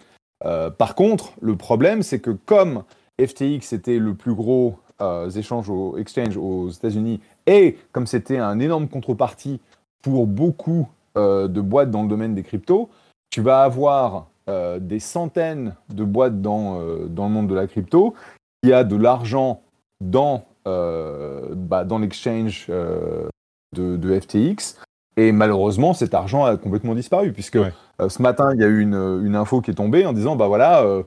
[0.45, 2.85] Euh, par contre, le problème, c'est que comme
[3.21, 8.61] FTX était le plus gros euh, échange au exchange aux États-Unis, et comme c'était un
[8.61, 9.61] énorme contrepartie
[10.03, 12.91] pour beaucoup euh, de boîtes dans le domaine des cryptos,
[13.31, 18.15] tu vas avoir euh, des centaines de boîtes dans, dans le monde de la crypto.
[18.63, 19.63] Qui a de l'argent
[20.01, 24.77] dans, bah, dans l'exchange de, de, FTX
[25.17, 27.73] et malheureusement, cet argent a complètement disparu, puisque ouais.
[28.01, 30.37] euh, ce matin, il y a eu une, une, info qui est tombée en disant,
[30.37, 31.03] bah voilà, euh,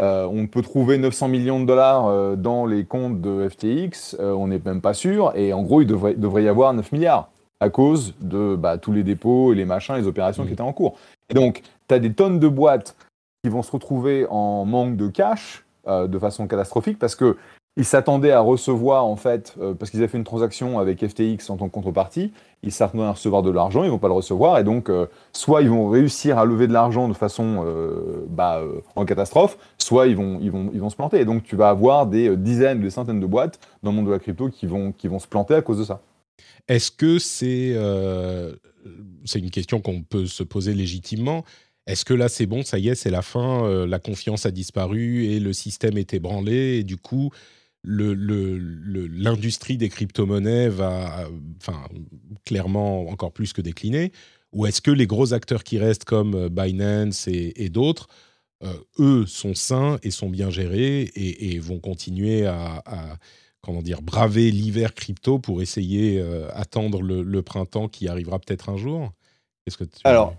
[0.00, 4.32] euh, on peut trouver 900 millions de dollars euh, dans les comptes de FTX, euh,
[4.32, 7.30] on n'est même pas sûr, et en gros, il devrait, devrait y avoir 9 milliards
[7.62, 10.46] à cause de bah, tous les dépôts et les machins, les opérations mmh.
[10.48, 10.96] qui étaient en cours.
[11.30, 12.96] Et donc, tu as des tonnes de boîtes
[13.44, 17.36] qui vont se retrouver en manque de cash euh, de façon catastrophique, parce que
[17.76, 21.48] ils s'attendaient à recevoir, en fait, euh, parce qu'ils avaient fait une transaction avec FTX
[21.48, 24.58] en tant que contrepartie, ils s'attendaient à recevoir de l'argent, ils vont pas le recevoir,
[24.58, 28.60] et donc, euh, soit ils vont réussir à lever de l'argent de façon euh, bah,
[28.94, 31.20] en catastrophe, soit ils vont, ils, vont, ils vont se planter.
[31.20, 34.12] Et donc, tu vas avoir des dizaines, des centaines de boîtes dans le monde de
[34.12, 36.00] la crypto qui vont, qui vont se planter à cause de ça.
[36.68, 37.76] Est-ce que c'est.
[39.24, 41.44] c'est une question qu'on peut se poser légitimement.
[41.86, 45.24] Est-ce que là c'est bon, ça y est, c'est la fin, la confiance a disparu
[45.24, 47.30] et le système est ébranlé et du coup
[47.84, 51.28] l'industrie des crypto-monnaies va
[52.44, 54.12] clairement encore plus que décliner
[54.52, 58.08] Ou est-ce que les gros acteurs qui restent comme euh, Binance et, d'autres,
[58.62, 62.82] euh, eux, sont sains et sont bien gérés et, vont continuer à,
[63.62, 68.68] comment dire, braver l'hiver crypto pour essayer euh, attendre le, le, printemps qui arrivera peut-être
[68.68, 69.12] un jour
[69.64, 70.00] Qu'est-ce que tu...
[70.02, 70.34] Alors,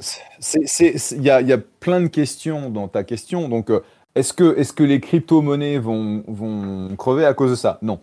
[0.54, 3.48] il y a, y a, plein de questions dans ta question.
[3.48, 3.80] Donc, euh,
[4.16, 7.80] est-ce que, est que les crypto-monnaies vont, vont crever à cause de ça?
[7.82, 8.02] Non.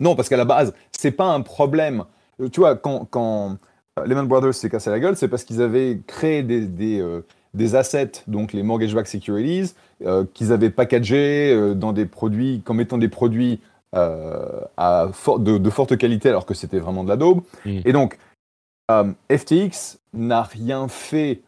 [0.00, 2.04] Non, parce qu'à la base, c'est pas un problème.
[2.52, 3.56] Tu vois, quand, quand
[4.06, 7.74] Lehman Brothers s'est cassé la gueule, c'est parce qu'ils avaient créé des, des, euh, des,
[7.74, 12.98] assets, donc les mortgage-backed securities, euh, qu'ils avaient packagés euh, dans des produits, comme étant
[12.98, 13.60] des produits
[13.92, 17.42] à for de, de, forte qualité, alors que c'était vraiment de la daube.
[17.64, 17.80] Mmh.
[17.84, 18.18] Et donc,
[19.30, 21.42] FTX n'a rien fait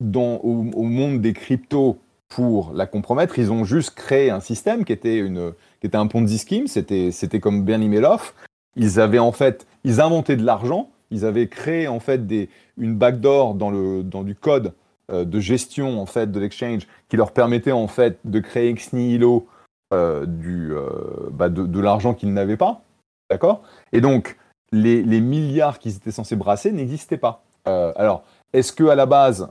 [0.00, 1.98] dans, au, au monde des cryptos
[2.30, 3.38] pour la compromettre.
[3.38, 6.66] Ils ont juste créé un système qui était, une, qui était un Ponzi scheme.
[6.66, 8.34] C'était, c'était comme Bernie Madoff.
[8.76, 10.88] Ils avaient en fait, ils inventaient de l'argent.
[11.10, 14.72] Ils avaient créé en fait des, une backdoor dans, le, dans du code
[15.10, 18.92] euh, de gestion en fait de l'exchange qui leur permettait en fait de créer ex
[18.92, 19.59] nihilo euh,
[19.92, 20.88] du, euh,
[21.32, 22.82] bah de, l'argent qu'ils n'avaient pas.
[23.30, 23.62] D'accord?
[23.92, 24.36] Et donc,
[24.72, 27.42] les, milliards qu'ils étaient censés brasser n'existaient pas.
[27.68, 29.48] Euh, alors, est-ce que à la base,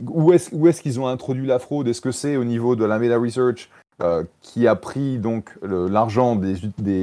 [0.00, 1.88] où est-ce qu'ils ont introduit la fraude?
[1.88, 3.70] Est-ce que c'est au niveau de la Meta Research
[4.02, 6.56] euh, qui a pris donc l'argent des,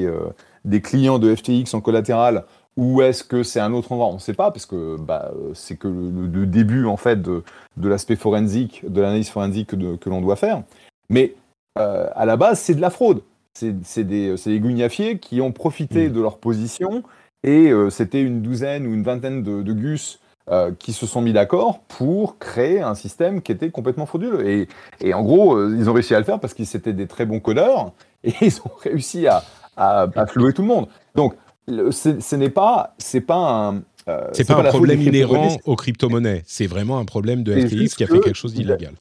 [0.05, 2.45] euh, clients de FTX en collatéral?
[2.77, 4.07] Ou est-ce que c'est un autre endroit?
[4.07, 7.43] On ne sait pas parce que bah, c'est que le, début en fait de,
[7.77, 10.63] l'aspect forensique, de l'analyse forensique que, que l'on doit faire.
[11.09, 11.33] Mais
[11.79, 13.21] euh, à la base, c'est de la fraude.
[13.53, 16.13] c'est des, c'est des guignafiers qui ont profité Mm.
[16.13, 17.03] de leur position
[17.43, 21.21] et euh, c'était une douzaine ou une vingtaine de, de gus euh, qui se sont
[21.21, 24.47] mis d'accord pour créer un système qui était complètement frauduleux.
[24.47, 24.67] Et,
[25.01, 27.25] et en gros, euh, ils ont réussi à le faire parce qu'ils étaient des très
[27.25, 27.91] bons codeurs
[28.23, 29.43] et ils ont réussi à,
[29.77, 30.87] à, à flouer tout le monde.
[31.15, 31.35] Donc,
[31.67, 33.35] le- ce n'est pas, c'est pas
[33.69, 36.41] un, euh, C'est pas, un la faute problème inhérent aux crypto-monnaies.
[36.45, 38.93] C'est vraiment un problème de FTX qui a fait que quelque chose d'illégal.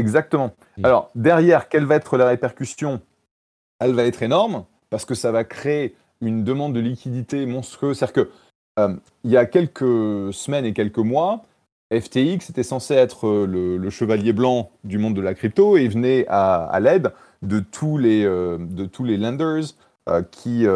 [0.00, 0.54] Exactement.
[0.78, 0.84] Mm.
[0.86, 3.00] Alors, derrière, quelle va être la répercussion?
[3.78, 7.98] Elle va être énorme parce que ça va créer une demande de liquidité monstrueuse.
[7.98, 8.30] C'est-à-dire que
[8.78, 11.44] euh, il y a quelques semaines et quelques mois,
[11.92, 15.88] FTX était censé être euh, le, le chevalier blanc du monde de la crypto et
[15.88, 19.74] venait à, à l'aide de tous les, euh, de tous les lenders
[20.08, 20.66] euh, qui,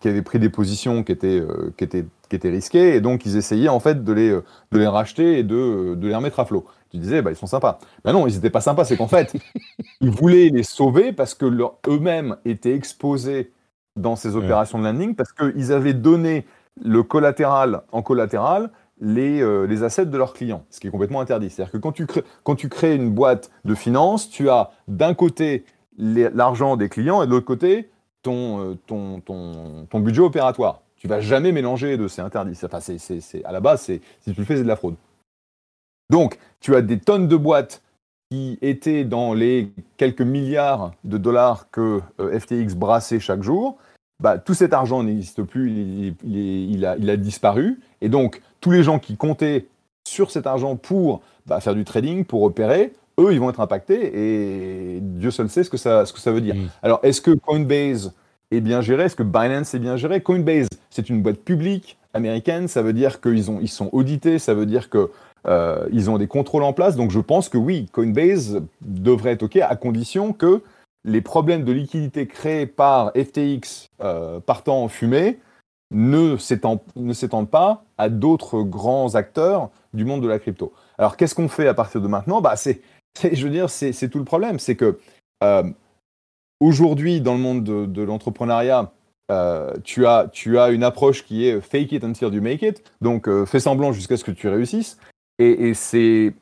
[0.00, 1.42] qui avaient pris des positions qui étaient,
[1.76, 4.86] qui, étaient, qui étaient risquées et donc ils essayaient en fait de les, de les
[4.86, 6.64] racheter et de, de les remettre à flot.
[6.94, 7.80] Tu disais, bah, ils sont sympas.
[8.04, 9.34] Ben non, ils n'étaient pas sympas, c'est qu'en fait,
[10.00, 13.50] ils voulaient les sauver parce que leur- eux-mêmes étaient exposés
[13.96, 14.44] dans ces Ouais.
[14.44, 16.46] opérations de landing parce qu'ils avaient donné
[16.80, 21.20] le collatéral en collatéral les, euh, les assets de leurs clients, ce qui est complètement
[21.20, 21.50] interdit.
[21.50, 25.14] C'est-à-dire que quand tu, crées, quand tu crées une boîte de finance, tu as d'un
[25.14, 25.64] côté
[25.98, 27.90] les- l'argent des clients et de l'autre côté
[28.22, 30.82] ton, euh, ton, ton, ton budget opératoire.
[30.96, 32.56] Tu vas jamais mélanger les deux, c'est interdit.
[32.64, 34.76] Enfin, c'est, c'est, c'est- à la base, c'est, si tu le fais, c'est de la
[34.76, 34.94] fraude.
[36.10, 37.82] Donc, tu as des tonnes de boîtes
[38.30, 43.76] qui étaient dans les quelques milliards de dollars que euh, FTX brassait chaque jour.
[44.22, 47.80] Bah, tout cet argent n'existe plus, il, il- il- il a, il a disparu.
[48.00, 49.66] Et donc, tous les gens qui comptaient
[50.08, 54.10] sur cet argent pour bah, faire du trading, pour opérer, eux, ils vont être impactés.
[54.14, 56.54] Et Dieu seul sait ce que ça, ce que ça veut dire.
[56.54, 56.68] Mm.
[56.82, 58.12] Alors, est-ce que Coinbase
[58.50, 59.04] est bien géré?
[59.04, 60.20] Est-ce que Binance est bien géré?
[60.22, 62.68] Coinbase, c'est une boîte publique américaine.
[62.68, 64.38] Ça veut dire qu'ils ont, ils sont audités.
[64.38, 65.10] Ça veut dire que
[65.46, 66.96] euh, ils ont des contrôles en place.
[66.96, 70.62] Donc, je pense que oui, Coinbase devrait être OK à condition que
[71.04, 75.38] les problèmes de liquidité créés par FTX euh, partant en fumée
[75.90, 80.72] ne s'étendent pas à d'autres grands acteurs du monde de la crypto.
[80.98, 82.40] Alors, qu'est-ce qu'on fait à partir de maintenant?
[82.40, 82.80] Bah, c'est,
[83.32, 84.58] Je veux dire, c'est tout le problème.
[84.58, 84.98] C'est que
[85.42, 85.62] euh,
[86.58, 88.92] aujourd'hui, dans le monde de, l'entrepreneuriat,
[89.84, 92.82] tu, as, tu as une approche qui est fake it until you make it.
[93.02, 94.98] Donc, fais semblant jusqu'à ce que tu réussisses.
[95.38, 96.32] Et, et c'est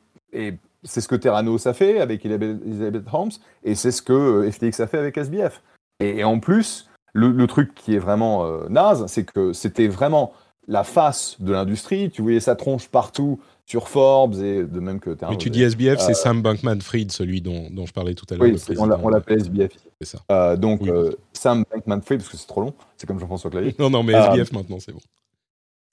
[1.01, 3.31] ce que Terranos a fait avec Elizabeth Holmes.
[3.63, 5.61] Et c'est ce que euh, FTX a fait avec SBF.
[5.99, 9.87] Et, et en plus, le, le truc qui est vraiment euh, naze, c'est que c'était
[9.87, 10.33] vraiment
[10.67, 12.09] la face de l'industrie.
[12.09, 15.99] Tu voyais sa tronche partout sur Forbes et de même que Mais tu dis SBF,
[15.99, 18.43] c'est euh, Sam Bankman-Fried, celui dont, dont je parlais tout à l'heure.
[18.43, 18.99] Oui, on l'a- président.
[19.03, 19.71] on l'appelait SBF.
[20.01, 20.19] C'est ça.
[20.31, 20.89] Euh, donc, Oui.
[20.89, 23.73] euh, Sam Bankman-Fried, parce que c'est trop long, c'est comme Jean-François Clavier.
[23.79, 24.99] Non, non, mais SBF maintenant, c'est bon.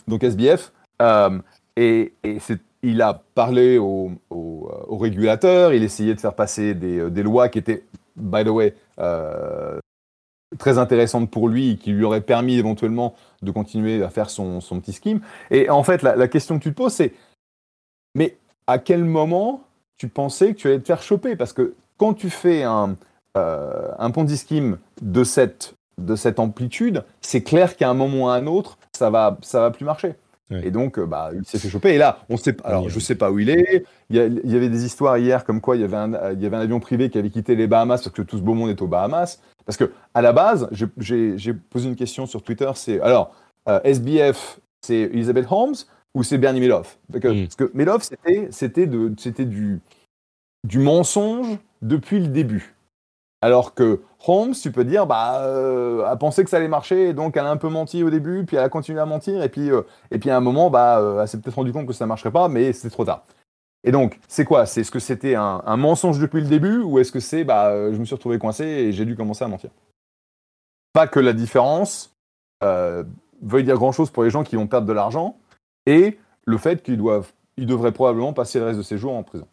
[0.09, 0.73] Donc SBF,
[1.77, 6.35] et, et c'est- il a parlé aux au, euh, aux régulateurs, il essayait de faire
[6.35, 7.85] passer des, euh, des lois qui étaient,
[8.16, 9.79] by the way, euh,
[10.59, 14.61] très intéressantes pour lui, et qui lui auraient permis éventuellement de continuer à faire son,
[14.61, 15.21] petit scheme.
[15.51, 17.14] Et en fait, la, question que tu te poses, c'est,
[18.14, 19.62] mais à quel moment
[19.97, 21.37] tu pensais que tu allais te faire choper?
[21.37, 22.97] Parce que quand tu fais un,
[23.37, 28.35] euh, un scheme de cette, de cette amplitude, c'est clair qu'à un moment ou à
[28.35, 30.14] un autre, ça va, ça va plus marcher.
[30.51, 30.67] Ouais.
[30.67, 31.91] Et donc, euh, bah, il s'est fait choper.
[31.95, 33.85] Et là, on sait, alors, je sais pas où il est.
[34.09, 36.33] Il y, a- il y avait des histoires hier comme quoi il y avait un,
[36.33, 38.43] il y avait un avion privé qui avait quitté les Bahamas parce que tout ce
[38.43, 39.41] beau monde est aux Bahamas.
[39.65, 42.71] Parce que à la base, j'ai- posé une question sur Twitter.
[42.75, 43.33] C'est alors
[43.69, 45.75] euh, SBF, c'est Elizabeth Holmes
[46.15, 46.99] ou c'est Bernie Madoff?
[47.13, 47.43] Parce que, Mm.
[47.45, 48.09] parce que Madoff,
[48.51, 49.47] c'était
[50.65, 52.75] du mensonge depuis le début.
[53.42, 57.37] Alors que Holmes, tu peux dire, bah, euh, a pensé que ça allait marcher, donc
[57.37, 59.70] elle a un peu menti au début, puis elle a continué à mentir, et puis,
[59.70, 62.05] euh, et puis à un moment, bah, euh, elle s'est peut-être rendu compte que ça
[62.05, 63.24] ne marcherait pas, mais c'était trop tard.
[63.83, 64.66] Et donc, c'est quoi?
[64.66, 67.94] C'est est-ce que c'était un, mensonge depuis le début, ou est-ce que c'est, bah, euh,
[67.94, 69.70] je me suis retrouvé coincé et j'ai dû commencer à mentir?
[70.92, 72.14] Pas que la différence
[73.42, 75.38] veuille dire grand-chose pour les gens qui vont perdre de l'argent,
[75.87, 79.22] et le fait qu'ils doivent, ils devraient probablement passer le reste de ses jours en
[79.22, 79.48] prison.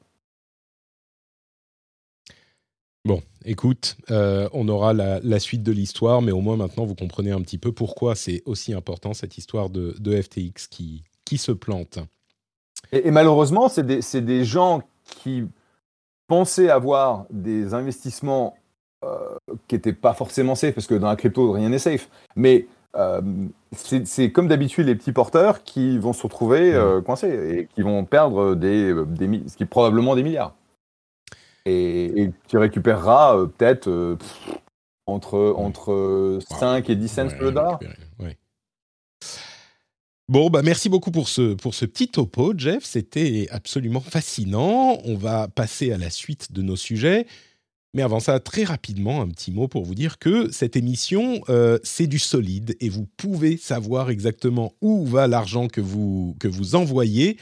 [3.05, 6.95] Bon, écoute, euh, on aura la, la suite de l'histoire, mais au moins maintenant vous
[6.95, 11.37] comprenez un petit peu pourquoi c'est aussi important cette histoire de, de FTX qui, qui
[11.37, 11.99] se plante.
[12.91, 15.43] Et, et malheureusement, c'est des, gens qui
[16.27, 18.55] pensaient avoir des investissements
[19.03, 19.17] euh,
[19.67, 22.09] qui n'étaient pas forcément safe, parce que dans la crypto, rien n'est safe.
[22.35, 23.21] Mais euh,
[23.73, 28.05] c'est comme d'habitude les petits porteurs qui vont se retrouver euh, coincés et qui vont
[28.05, 30.53] perdre des, des, probablement des milliards.
[31.67, 34.17] Et, et tu récupéreras euh, peut-être euh,
[35.05, 37.79] entre, entre 5 et 10 cents Ouais, le dollar.
[40.29, 42.83] Bon, bah merci beaucoup pour ce, pour ce petit topo, Jeff.
[42.83, 44.97] C'était absolument fascinant.
[45.05, 47.27] On va passer à la suite de nos sujets.
[47.93, 51.79] Mais avant ça, très rapidement, un petit mot pour vous dire que cette émission, euh,
[51.83, 56.75] c'est du solide et vous pouvez savoir exactement où va l'argent que vous, que vous
[56.75, 57.37] envoyez.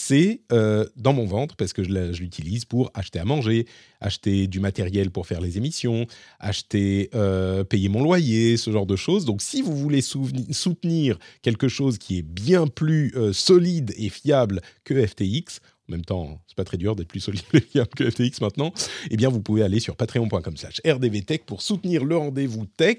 [0.00, 3.66] C'est euh, dans mon ventre parce que je l'utilise pour acheter à manger,
[4.00, 6.06] acheter du matériel pour faire les émissions,
[6.38, 9.24] acheter, euh, payer mon loyer, ce genre de choses.
[9.24, 14.62] Donc, si vous voulez soutenir quelque chose qui est bien plus euh, solide et fiable
[14.84, 15.58] que FTX,
[15.88, 18.72] en même temps, c'est pas très dur d'être plus solide et fiable que FTX maintenant,
[19.10, 22.98] eh bien, vous pouvez aller sur patreon.com slash rdvtech pour soutenir le rendez-vous tech.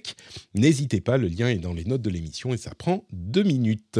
[0.53, 3.99] N'hésitez pas, le lien est dans les notes de l'émission et ça prend deux minutes.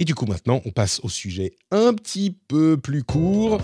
[0.00, 3.60] Et du coup, maintenant, on passe au sujet un petit peu plus court,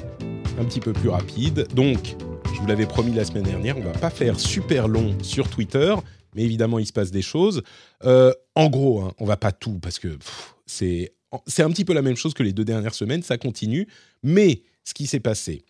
[0.58, 1.68] un petit peu plus rapide.
[1.74, 2.16] Donc,
[2.52, 5.94] je vous l'avais promis la semaine dernière, on va pas faire super long sur Twitter,
[6.34, 7.62] mais évidemment, il se passe des choses.
[8.04, 10.18] Euh, en gros, hein, on va pas tout parce que
[10.66, 11.12] c'est
[11.58, 13.86] un petit peu la même chose que les deux dernières semaines, ça continue.
[14.24, 15.64] Mais ce qui s'est passé,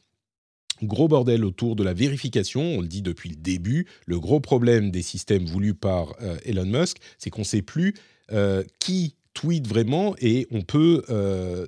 [0.83, 4.91] gros bordel autour de la vérification, on le dit depuis le début, le gros problème
[4.91, 7.93] des systèmes voulus par euh, Elon Musk, c'est qu'on ne sait plus
[8.33, 11.67] euh, qui tweet vraiment et on peut euh,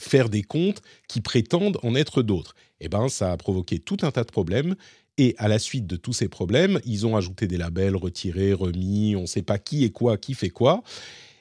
[0.00, 2.54] faire des comptes qui prétendent en être d'autres.
[2.80, 4.74] Eh ben, ça a provoqué tout un tas de problèmes.
[5.18, 9.16] Et à la suite de tous ces problèmes, ils ont ajouté des labels, retirés, remis,
[9.16, 10.82] on ne sait pas qui et quoi, qui fait quoi.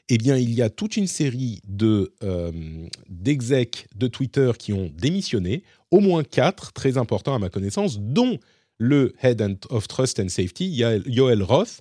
[0.09, 2.51] Eh bien, il y a toute une série de euh,
[3.07, 8.39] d'execs de Twitter qui ont démissionné, au moins quatre, très importants à ma connaissance, dont
[8.79, 10.65] le Head of Trust and Safety,
[11.05, 11.79] Yoel Roth,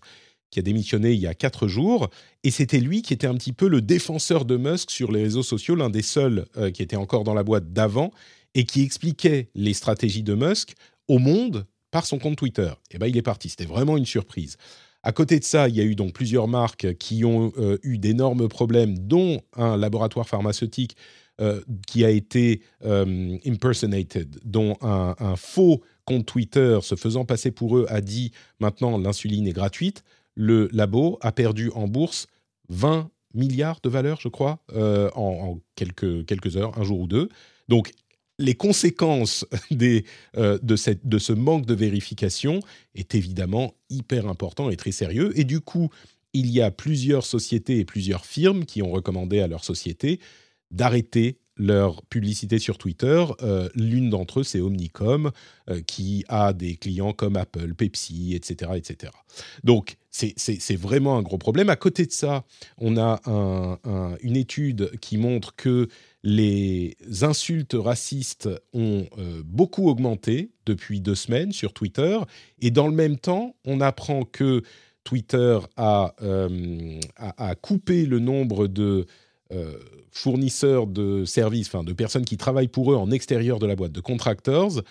[0.50, 2.08] qui a démissionné il y a quatre jours,
[2.44, 5.42] et c'était lui qui était un petit peu le défenseur de Musk sur les réseaux
[5.42, 8.12] sociaux, l'un des seuls euh, qui était encore dans la boîte d'avant,
[8.54, 10.74] et qui expliquait les stratégies de Musk
[11.06, 12.70] au monde par son compte Twitter.
[12.90, 13.48] Et ben, il est parti.
[13.48, 14.56] C'était vraiment une surprise.
[15.02, 17.98] À côté de ça, il y a eu donc plusieurs marques qui ont euh, eu
[17.98, 20.96] d'énormes problèmes, dont un laboratoire pharmaceutique
[21.40, 27.78] euh, qui a été euh, impersonated, dont un, faux compte Twitter se faisant passer pour
[27.78, 30.02] eux a dit maintenant l'insuline est gratuite.
[30.40, 32.28] Le labo a perdu en bourse
[32.68, 37.28] 20 milliards de valeur, je crois, en, en quelques, heures, un jour ou deux.
[37.68, 37.92] Donc
[38.38, 42.60] les conséquences euh, de, de, ce manque de vérification
[42.94, 45.32] est évidemment hyper important et très sérieux.
[45.38, 45.90] Et du coup,
[46.32, 50.20] il y a plusieurs sociétés et plusieurs firmes qui ont recommandé à leurs sociétés
[50.70, 53.24] d'arrêter leur publicité sur Twitter.
[53.42, 55.32] Euh, L'une d'entre eux, c'est Omnicom,
[55.68, 58.72] euh, qui a des clients comme Apple, Pepsi, etc.
[58.76, 59.12] etc.
[59.64, 61.68] Donc, c'est vraiment un gros problème.
[61.68, 62.44] À côté de ça,
[62.78, 65.88] on a un, un, une étude qui montre que
[66.22, 72.18] les insultes racistes ont euh, beaucoup augmenté depuis deux semaines sur Twitter.
[72.60, 74.62] Et dans le même temps, on apprend que
[75.04, 77.00] Twitter a, euh,
[77.62, 79.06] coupé le nombre de
[79.52, 79.78] euh,
[80.10, 83.92] fournisseurs de services, enfin de personnes qui travaillent pour eux en extérieur de la boîte,
[83.92, 84.82] de contractors,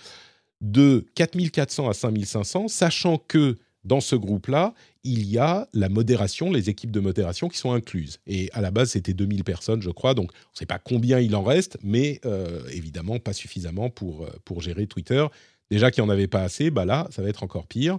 [0.61, 3.57] de 4400 à 5500, sachant que
[3.87, 4.73] dans ce groupe-là,
[5.03, 8.19] il y a la modération, les équipes de modération qui sont incluses.
[8.27, 11.19] Et à la base, c'était 2000 personnes, je crois, donc on ne sait pas combien
[11.19, 15.25] il en reste, mais euh, évidemment pas suffisamment pour, pour gérer Twitter.
[15.71, 17.97] Déjà qu'il n'y en avait pas assez, bah là, ça va être encore pire.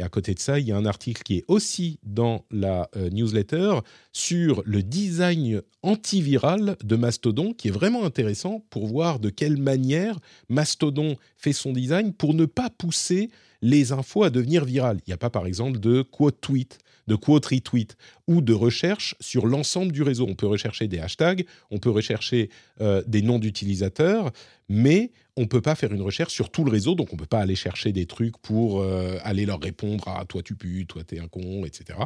[0.00, 2.88] Et à côté de ça, il y a un article qui est aussi dans la
[2.96, 3.80] euh, newsletter
[4.12, 10.18] sur le design antiviral de Mastodon, qui est vraiment intéressant pour voir de quelle manière
[10.48, 13.28] Mastodon fait son design pour ne pas pousser
[13.62, 14.98] les infos à devenir virales.
[15.06, 17.96] Il n'y a pas, par exemple, de quote tweet, de quote retweet
[18.26, 20.26] ou de recherche sur l'ensemble du réseau.
[20.28, 22.50] On peut rechercher des hashtags, on peut rechercher
[22.80, 24.30] euh, des noms d'utilisateurs,
[24.68, 27.20] mais on ne peut pas faire une recherche sur tout le réseau, donc on ne
[27.20, 30.86] peut pas aller chercher des trucs pour euh, aller leur répondre à toi tu pues,
[30.86, 31.98] toi t'es un con, etc.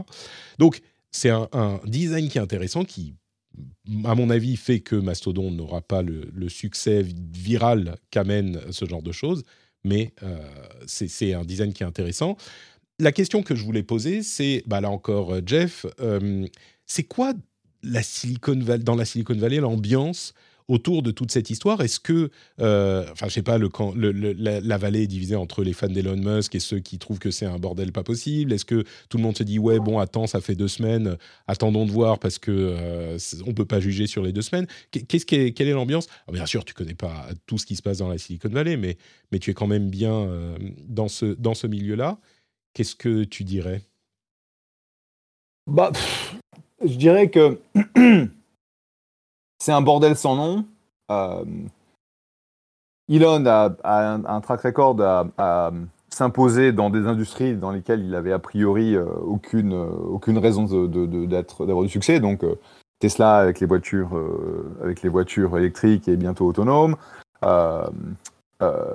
[0.59, 0.81] Donc
[1.11, 3.15] c'est un, design qui est intéressant, qui
[4.05, 9.13] à mon avis, fait que Mastodon n'aura pas le succès viral qu'amène ce genre de
[9.13, 9.45] choses,
[9.85, 10.39] mais euh,
[10.87, 12.37] c'est un design qui est intéressant.
[12.99, 16.47] La question que je voulais poser, c'est, bah là encore, euh, Jeff, euh,
[16.87, 17.35] c'est quoi
[17.83, 20.33] la Silicon Valley, dans la Silicon Valley l'ambiance
[20.69, 21.81] autour de toute cette histoire.
[21.83, 23.69] Est-ce que, euh, enfin, je sais pas, le,
[24.33, 27.47] la, vallée est divisée entre les fans d'Elon Musk et ceux qui trouvent que c'est
[27.47, 28.53] un bordel pas possible?
[28.53, 31.85] Est-ce que tout le monde se dit, ouais, bon, attends, ça fait deux semaines, attendons
[31.85, 34.67] de voir parce que euh, on peut pas juger sur les deux semaines.
[34.91, 36.09] Qu'est-ce Quelle est l'ambiance?
[36.33, 38.97] Bien sûr, tu connais pas tout ce qui se passe dans la Silicon Valley, mais,
[39.33, 40.57] mais tu es quand même bien euh,
[40.89, 42.19] dans ce, dans ce milieu-là.
[42.73, 43.83] Qu'est-ce que tu dirais?
[45.67, 45.93] Bah,
[46.85, 47.59] je dirais que
[49.65, 50.67] c'est un bordel sans nom.
[51.11, 51.43] Euh,
[53.11, 55.71] Elon a, a un, un track record à, à
[56.11, 60.65] s'imposer dans des industries dans lesquelles il avait a priori euh, aucune, euh, aucune raison
[60.65, 62.21] de- de- de- d'être- d'avoir du succès.
[62.21, 62.57] Donc euh,
[62.99, 64.11] Tesla avec les voitures,
[64.83, 66.97] avec les voitures électriques et bientôt autonomes,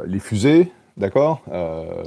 [0.07, 1.41] les fusées, d'accord.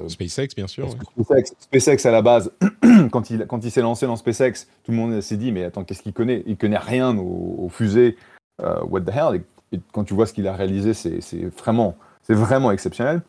[0.09, 0.87] SpaceX, bien sûr.
[0.89, 1.25] ouais.
[1.25, 2.51] SpaceX, SpaceX, à la base,
[3.13, 5.85] quand il, quand il s'est lancé dans SpaceX, tout le monde s'est dit mais attends
[5.85, 6.43] qu'est-ce qu'il connaît?
[6.47, 8.17] Il connaît rien aux, aux fusées.
[8.63, 11.45] Euh, what the hell et, et quand tu vois ce qu'il a réalisé, c'est c'est
[11.47, 13.23] vraiment, c'est vraiment exceptionnel.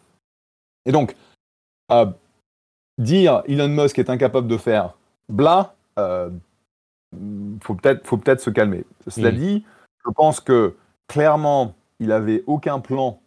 [0.86, 1.16] Et donc
[2.98, 4.96] dire Elon Musk est incapable de faire
[5.30, 6.30] bla, euh,
[7.62, 8.84] faut peut-être, faut peut-être se calmer.
[9.08, 9.38] Cela Mhm.
[9.38, 9.66] dit,
[10.06, 10.76] je pense que
[11.08, 13.20] clairement, il avait aucun plan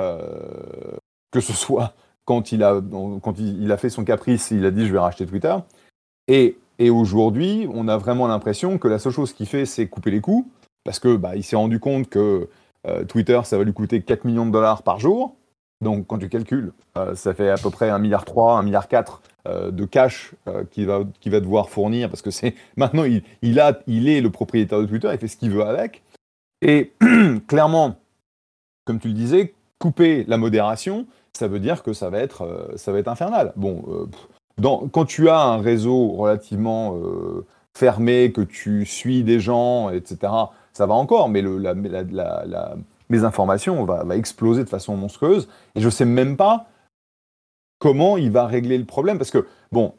[0.00, 0.96] euh,
[1.30, 1.94] que ce soit
[2.24, 2.80] quand il a,
[3.22, 5.54] quand il, il a fait son caprice, il a dit je vais racheter Twitter.
[6.26, 10.10] Et, et aujourd'hui, on a vraiment l'impression que la seule chose qu'il fait, c'est couper
[10.10, 10.48] les coûts,
[10.84, 12.48] parce que bah, il s'est rendu compte que
[12.86, 15.36] euh, Twitter, ça va lui coûter 4 millions de dollars par jour.
[15.84, 19.70] Donc quand tu calcules, euh, ça fait à peu près 1,3 milliard, 1,4 milliard euh,
[19.70, 23.60] de cash euh, qu'il va, qu'il va devoir fournir, parce que c'est maintenant, il, il,
[23.60, 26.02] a, il est le propriétaire de Twitter, il fait ce qu'il veut avec.
[26.62, 26.92] Et
[27.46, 27.96] clairement,
[28.86, 32.92] comme tu le disais, couper la modération, ça veut dire que ça va être, ça
[32.92, 33.52] va être infernal.
[33.56, 34.08] Bon,
[34.92, 36.96] quand tu as un réseau relativement
[37.76, 40.32] fermé, que tu suis des gens, etc.,
[40.76, 42.74] ça va encore, mais le, la, la, la, la
[43.08, 45.48] mésinformation va, va exploser de façon monstrueuse.
[45.74, 46.66] Et je ne sais même pas
[47.78, 49.92] comment il va régler le problème, parce que, bon,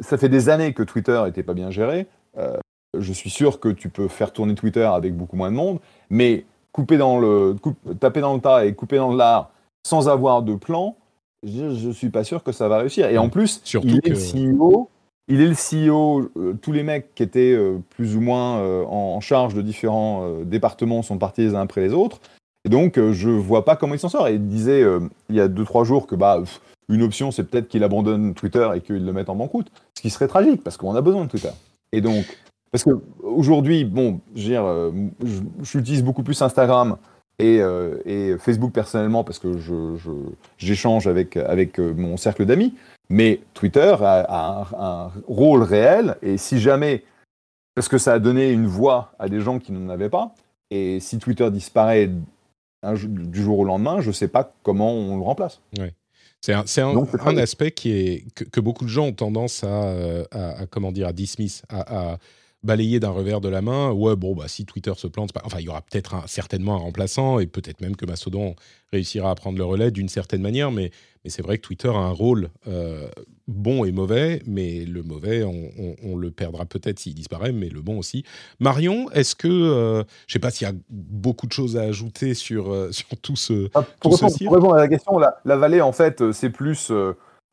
[0.00, 2.06] ça fait des années que Twitter n'était pas bien géré.
[2.38, 2.56] Euh,
[2.98, 5.78] je suis sûr que tu peux faire tourner Twitter avec beaucoup moins de monde,
[6.10, 9.50] mais couper dans le, coup- taper dans le tas et couper dans le lard
[9.86, 10.96] sans avoir de plan,
[11.44, 13.08] je ne suis pas sûr que ça va réussir.
[13.08, 14.88] Et en plus, Surtout il est que- CEO.
[15.28, 16.30] Il est le CEO.
[16.36, 20.30] euh, tous les mecs qui étaient euh, plus ou moins euh, en, charge de différents
[20.44, 22.18] départements sont partis les uns après les autres.
[22.64, 24.28] Et donc, je vois pas comment il s'en sort.
[24.28, 24.82] Et il disait
[25.28, 26.42] il y a 2-3 jours que bah,
[26.88, 29.70] une option, c'est peut-être qu'il abandonne Twitter et qu'il le mette en banqueroute.
[29.94, 31.50] Ce qui serait tragique, parce qu'on a besoin de Twitter.
[31.92, 32.24] Et donc,
[32.70, 32.90] parce que
[33.22, 36.96] aujourd'hui, bon, j'utilise beaucoup plus Instagram
[37.38, 37.60] et,
[38.38, 40.10] Facebook personnellement parce que je- je-
[40.58, 42.74] j'échange avec, avec mon cercle d'amis.
[43.10, 47.04] Mais Twitter a, a un, un rôle réel et si jamais,
[47.74, 50.34] parce que ça a donné une voix à des gens qui n'en avaient pas,
[50.70, 52.10] et si Twitter disparaît
[52.82, 55.60] un du jour au lendemain, je ne sais pas comment on le remplace.
[56.40, 59.64] C'est un, c'est un- Donc, aspect qui est, que, que beaucoup de gens ont tendance
[59.64, 62.18] à, euh, à, à, comment dire, à dismiss, à, à
[62.62, 63.92] balayer d'un revers de la main.
[63.92, 66.74] Ouais, bon, bah, si Twitter se plante, pas- enfin, il y aura peut-être un- certainement
[66.74, 68.56] un remplaçant et peut-être même que Mastodon
[68.92, 70.90] réussira à prendre le relais d'une certaine manière, mais,
[71.24, 73.08] mais c'est vrai que Twitter a un rôle euh,
[73.46, 77.68] bon et mauvais, mais le mauvais, on, on- on le perdra peut-être s'il disparaît, mais
[77.68, 78.24] le bon aussi.
[78.58, 82.34] Marion, est-ce que, euh, je sais pas s'il y a beaucoup de choses à ajouter
[82.34, 85.18] sur, euh, sur tout ce, Ah, tout Pour répondre, ceci pour répondre à la question,
[85.18, 86.90] la, la vallée, en fait, c'est plus.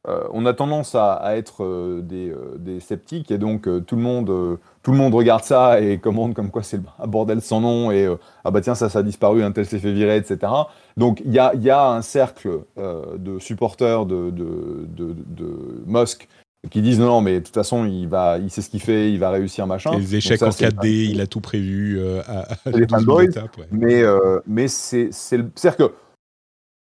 [0.08, 4.92] on a tendance à, à être des, des sceptiques et donc tout, le monde, tout
[4.92, 8.18] le monde regarde ça et commande comme quoi c'est un bordel sans nom et euh,
[8.44, 10.52] ah bah tiens, ça, ça a disparu, un tel s'est fait virer, etc.
[10.96, 15.84] Donc il y a, y a un cercle euh, de supporters de, de, de, de
[15.88, 16.28] Musk
[16.70, 19.12] qui disent non, non, mais de toute façon, il, va, il sait ce qu'il fait,
[19.12, 19.90] il va réussir, machin.
[19.98, 23.00] Les échecs ça, en c'est- 4D, il a tout prévu euh, à, à les 12
[23.00, 23.30] 000 fanboys.
[23.58, 23.68] ouais.
[23.72, 25.94] Mais, euh, mais c'est c'est le- c'est-à-dire que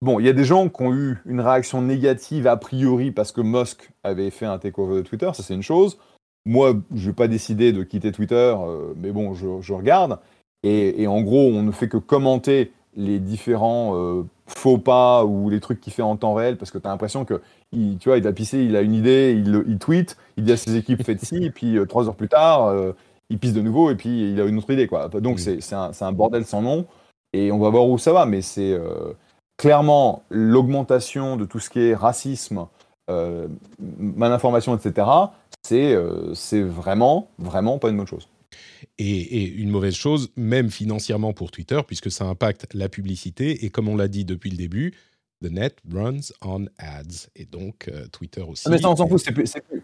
[0.00, 3.32] bon, il y a des gens qui ont eu une réaction négative a priori parce
[3.32, 5.98] que Musk avait fait un takeover de Twitter, ça c'est une chose.
[6.44, 10.18] Moi, je n'ai pas décidé de quitter Twitter, euh, mais bon, je, je regarde.
[10.64, 15.50] Et, et, en gros, on ne fait que commenter les différents euh, faux pas ou
[15.50, 17.40] les trucs qu'il fait en temps réel parce que tu as l'impression que
[17.72, 20.52] il, tu vois, il a pissé, il a une idée, il, il tweet, il dit
[20.52, 22.72] à ses équipes faites ci, et puis euh, trois heures plus tard,
[23.30, 24.86] il pisse de nouveau et puis il a une autre idée.
[24.86, 25.08] Quoi.
[25.08, 25.60] Donc Mm.
[25.60, 26.86] c'est un, un bordel sans nom
[27.32, 28.78] et on va voir où ça va, mais c'est
[29.56, 32.66] clairement l'augmentation de tout ce qui est racisme,
[33.88, 35.06] malinformation, etc.
[35.64, 38.28] C'est euh, vraiment, vraiment pas une bonne chose.
[38.98, 43.64] et, et une mauvaise chose, même financièrement pour Twitter, puisque ça impacte la publicité.
[43.64, 44.92] Et comme on l'a dit depuis le début,
[45.42, 47.28] the net runs on ads.
[47.36, 48.64] Et donc, euh, Twitter aussi.
[48.66, 49.20] Ah, mais ça, on s'en fout.
[49.24, 49.82] c'est plus- c'est plus-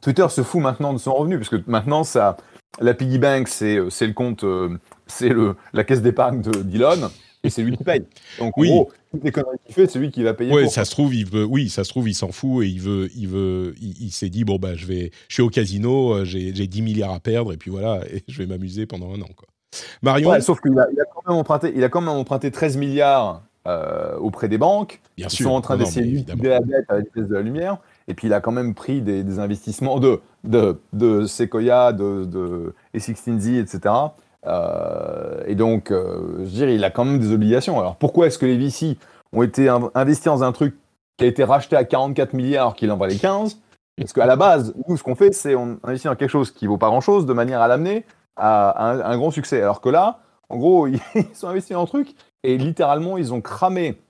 [0.00, 2.36] Twitter se fout maintenant de son revenu, parce que maintenant, ça,
[2.80, 5.30] la piggy bank, c'est euh, le compte, euh, c'est
[5.72, 7.08] la caisse d'épargne de Dylan,
[7.42, 8.04] et c'est lui qui paye.
[8.38, 8.68] Donc, Oui.
[8.68, 10.52] gros, toutes les conneries qu'il fait, c'est lui qui va payer.
[10.52, 10.72] Ouais, pour.
[10.72, 13.08] ça se trouve, il veut, oui, ça se trouve, il s'en fout et il veut,
[13.14, 16.24] il veut, il, il s'est dit bon bah je vais, je suis au casino, euh,
[16.24, 19.20] j'ai, j'ai 10 milliards à perdre et puis voilà, et je vais m'amuser pendant un
[19.20, 19.48] an quoi.
[20.02, 22.50] Marion, Ouais, sauf qu'il a, il a quand même emprunté, il a quand même emprunté
[22.50, 25.00] 13 milliards euh, auprès des banques.
[25.16, 27.34] bien Ils sûr, sont en train d'essayer de liquider la dette à la vitesse de
[27.34, 27.78] la lumière.
[28.06, 32.24] Et puis, il a quand même pris des, des investissements de, de, de Sequoia, de,
[32.24, 33.94] de A16Z, etc.
[34.48, 37.78] Euh, et donc, euh, je dirais, il a quand même des obligations.
[37.78, 38.96] Alors, pourquoi est-ce que les VC
[39.32, 40.76] ont été in- investis dans un truc
[41.18, 43.58] qui a été racheté à 44 milliards qu'il en valait 15
[43.98, 46.66] Parce qu'à la base, nous, ce qu'on fait, c'est on investit dans quelque chose qui
[46.66, 48.04] vaut pas grand-chose de manière à l'amener
[48.36, 49.60] à un, à gros succès.
[49.60, 51.00] Alors que là, en gros, ils
[51.34, 54.00] sont investis dans un truc et littéralement, ils ont cramé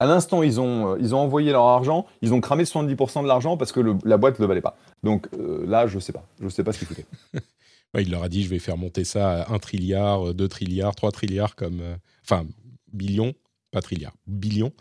[0.00, 3.28] à l'instant, ils ont, euh, ils ont envoyé leur argent, ils ont cramé 70% de
[3.28, 4.76] l'argent parce que la boîte ne valait pas.
[5.04, 6.24] Donc euh, là, je sais pas.
[6.40, 7.06] Je sais pas ce qu'ils foutaient.
[8.00, 11.12] Il leur a dit je vais faire monter ça à 1 trilliard, 2 trilliards, 3
[11.12, 12.46] trilliards comme, euh, enfin
[12.92, 13.34] billions,
[13.70, 14.72] pas trilliards, billions,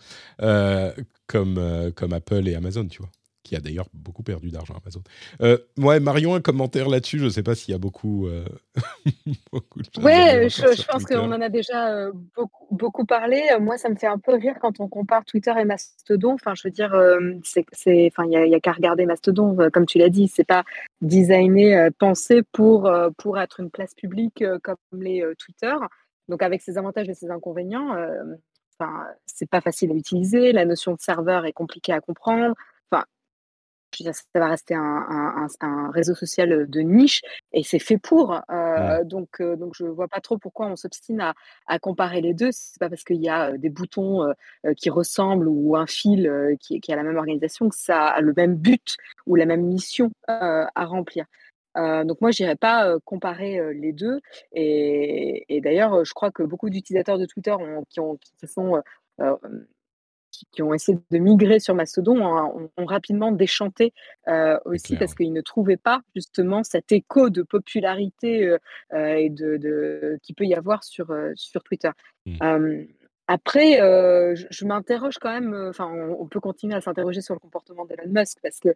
[0.41, 0.91] euh,
[1.36, 3.11] euh, comme Apple et Amazon, tu vois,
[3.44, 5.02] qui a d'ailleurs beaucoup perdu d'argent Amazon.
[5.41, 7.20] Euh, ouais, Marion, un commentaire là-dessus.
[7.20, 8.46] Je sais pas s'il y a beaucoup, euh,
[9.52, 13.44] beaucoup de choses Ouais, je, pense qu'on en a déjà euh, beaucoup, beaucoup parlé.
[13.52, 16.34] Euh, Moi, ça me fait un peu rire quand on compare Twitter et Mastodon.
[16.34, 16.96] Enfin, je veux dire,
[17.44, 17.66] c'est,
[18.12, 20.64] enfin, il y a, y a qu'à regarder Mastodon, comme tu l'as dit, c'est pas
[21.02, 25.74] designé, pensé pour pour être une place publique comme les Twitter.
[26.30, 27.94] Donc, avec ses avantages et ses inconvénients,
[28.80, 30.54] enfin, c'est pas facile à utiliser.
[30.54, 32.56] La notion de serveur est compliquée à comprendre.
[33.94, 37.22] Enfin, je veux dire, ça va rester un, un- un- un réseau social de niche
[37.52, 38.34] et c'est fait pour.
[38.52, 41.34] Euh, Donc, euh, donc je vois pas trop pourquoi on s'obstine à,
[41.68, 42.50] à comparer les deux.
[42.52, 44.24] C'est pas parce qu'il y a euh, des boutons
[44.66, 48.22] euh, qui ressemblent ou un fil qui, qui a la même organisation que ça a
[48.22, 51.26] le même but ou la même mission à remplir.
[51.78, 54.20] Euh, donc moi, je n'irais pas euh, comparer euh, les deux.
[54.54, 58.48] Et, et d'ailleurs, je crois que beaucoup d'utilisateurs de Twitter ont- qui, ont, qui se
[58.48, 58.82] sont
[60.44, 63.94] qui, qui ont essayé de migrer sur Mastodon ont, ont- ont rapidement déchanté
[64.28, 68.58] euh, aussi parce qu'ils ne trouvaient pas justement cet écho de popularité euh,
[68.94, 71.89] euh, et de, de- qu'il peut y avoir sur, sur Twitter.
[72.26, 72.38] Mm.
[73.28, 77.21] Après, euh, je, je m'interroge quand même, euh, enfin, on, on peut continuer à s'interroger
[77.21, 78.69] sur le comportement d'Elon Musk parce que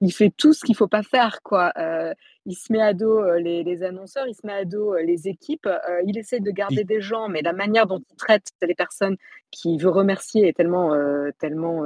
[0.00, 1.72] il fait tout ce qu'il faut pas faire, quoi.
[1.76, 2.14] Euh,
[2.46, 5.68] il se met à dos les, les annonceurs, il se met à dos les équipes,
[6.06, 9.16] il essaie de garder Il- des gens, mais la manière dont il traite les personnes
[9.50, 10.94] qu'il veut remercier est tellement,
[11.38, 11.84] tellement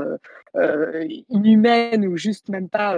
[1.29, 2.97] inhumaine ou juste même pas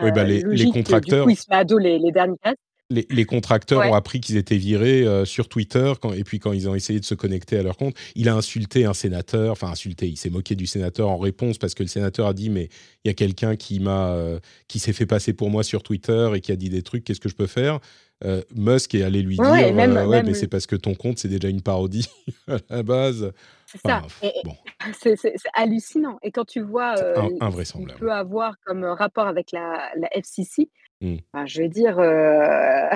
[0.00, 2.10] Oui, bah, les- les que, contracteurs- Du coup, il se met à dos les, les
[2.12, 2.58] derniers restes.
[2.90, 3.88] Les, les contracteurs Ouais.
[3.90, 6.98] ont appris qu'ils étaient virés euh, sur Twitter quand, et puis quand ils ont essayé
[7.00, 10.30] de se connecter à leur compte, il a insulté un sénateur, enfin insulté, il s'est
[10.30, 12.70] moqué du sénateur en réponse parce que le sénateur a dit mais
[13.04, 16.30] il y a quelqu'un qui m'a euh, qui s'est fait passer pour moi sur Twitter
[16.34, 17.78] et qui a dit des trucs, qu'est-ce que je peux faire?
[18.24, 20.94] Euh, Musk est allé lui Ouais, dire même- ouais même- mais c'est parce que ton
[20.94, 22.08] compte c'est déjà une parodie
[22.48, 23.32] à la base.
[23.66, 24.00] C'est ça.
[24.02, 24.56] Enfin, bon,
[25.54, 26.18] hallucinant.
[26.22, 30.08] Et quand tu vois euh, in- ce qu'il peut avoir comme rapport avec la, la
[30.16, 30.70] FCC,
[31.00, 31.16] Mm.
[31.32, 32.88] enfin, je veux dire, euh,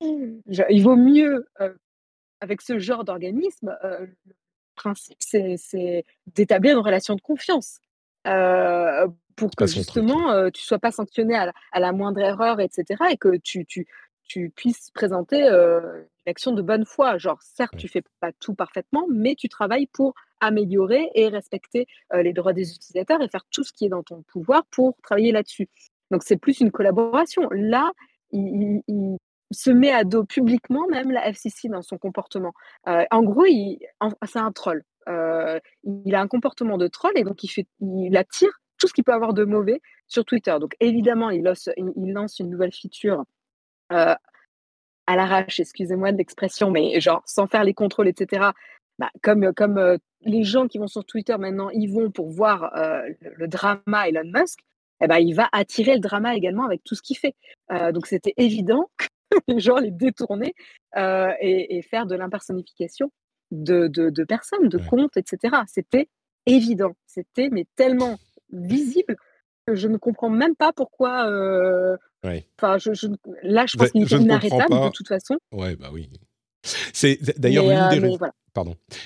[0.48, 1.72] je- il vaut mieux, euh,
[2.40, 4.34] avec ce genre d'organisme, euh, le
[4.74, 6.04] principe, c'est
[6.34, 7.78] d'établir une relation de confiance.
[9.36, 13.04] pour que justement tu sois pas sanctionné à la, à la moindre erreur, etc.
[13.10, 13.86] Et que tu, tu,
[14.24, 17.18] tu puisses présenter une action de bonne foi.
[17.18, 22.32] Genre, certes, tu fais pas tout parfaitement, mais tu travailles pour améliorer et respecter les
[22.32, 25.68] droits des utilisateurs et faire tout ce qui est dans ton pouvoir pour travailler là-dessus.
[26.10, 27.48] Donc, c'est plus une collaboration.
[27.50, 27.90] Là,
[28.32, 28.82] il,
[29.52, 32.52] se met à dos publiquement même la FCC dans son comportement.
[32.88, 33.44] Euh, en gros,
[34.26, 34.82] c'est un troll.
[35.08, 38.92] Euh, il a un comportement de troll et donc il, fait, il attire tout ce
[38.92, 40.56] qu'il peut avoir de mauvais sur Twitter.
[40.60, 43.24] Donc évidemment, il lance, une nouvelle feature
[43.92, 44.16] euh,
[45.06, 48.50] à l'arrache, excusez-moi de l'expression, mais genre sans faire les contrôles, etc.
[48.98, 54.08] Bah, comme les gens qui vont sur Twitter maintenant, ils vont pour voir le drama
[54.08, 54.58] Elon Musk,
[55.00, 57.34] eh ben, il va attirer le drama également avec tout ce qu'il fait.
[57.72, 59.06] Euh, donc c'était évident que
[59.48, 60.54] les gens les détourner
[60.96, 63.10] euh, et, et faire de l'impersonnification
[63.50, 64.86] de, de, de personnes, de Ouais.
[64.86, 65.56] comptes, etc.
[65.66, 66.08] C'était
[66.46, 66.92] évident.
[67.06, 68.16] C'était mais tellement
[68.52, 69.16] visible
[69.66, 71.28] que je ne comprends même pas pourquoi.
[71.30, 72.46] euh, Ouais.
[72.58, 73.06] Enfin, je, je-
[73.42, 74.86] là, je pense qu'il comprends inarrêtable pas.
[74.86, 75.36] de toute façon.
[75.52, 76.10] Ouais, bah oui.
[76.92, 78.32] C'est d'ailleurs l'une euh, des voilà.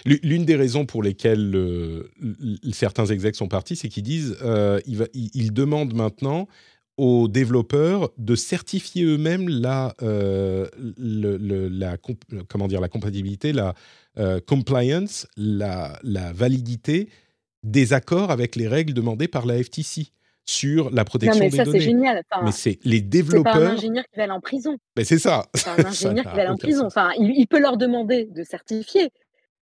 [0.05, 2.09] L'une des raisons pour lesquelles euh,
[2.73, 6.47] certains execs sont partis, c'est qu'ils disent, euh, ils, demandent maintenant
[6.97, 11.97] aux développeurs de certifier eux-mêmes la, euh, le- le- la,
[12.49, 13.75] comment dire, la compatibilité, la
[14.47, 17.09] compliance, la, la validité
[17.63, 20.13] des accords avec les règles demandées par la FTC
[20.51, 21.81] sur la Non, protection mais des ça, c'est données.
[21.81, 22.23] génial.
[22.31, 23.57] Enfin, Mais c'est les c'est pas un développeurs.
[23.73, 24.77] ingénieur qui va aller en prison.
[24.97, 25.47] Mais c'est ça.
[25.55, 26.83] C'est un ingénieur qui va aller en prison.
[26.85, 26.97] sens.
[26.97, 29.11] Enfin, il, il peut leur demander de certifier,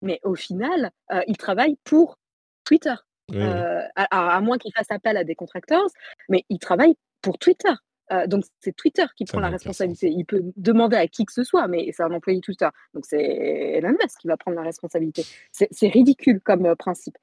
[0.03, 2.19] mais au final, euh, il travaille pour
[2.65, 2.95] Twitter.
[3.35, 5.89] Euh, à, à moins qu'il fasse appel à des contractors,
[6.29, 7.73] mais il travaille pour Twitter.
[8.13, 10.09] Euh, donc c'est Twitter qui Ça prend la responsabilité.
[10.17, 12.69] Il peut demander à qui que ce soit, mais c'est un employé Twitter.
[12.95, 15.25] Donc c'est Elon Musk qui va prendre la responsabilité.
[15.51, 17.19] C'est c'est ridicule comme euh, principe.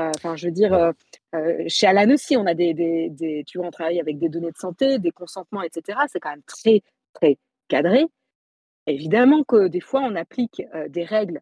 [0.00, 0.92] Euh, Enfin, je veux dire, euh,
[1.34, 4.56] euh, chez Alan aussi, on a des, tu vois, on travaille avec des données de
[4.56, 5.98] santé, des consentements, etc.
[6.08, 6.82] C'est quand même très,
[7.12, 7.38] très
[7.68, 8.06] cadré.
[8.86, 11.40] Évidemment que des fois, on applique des règles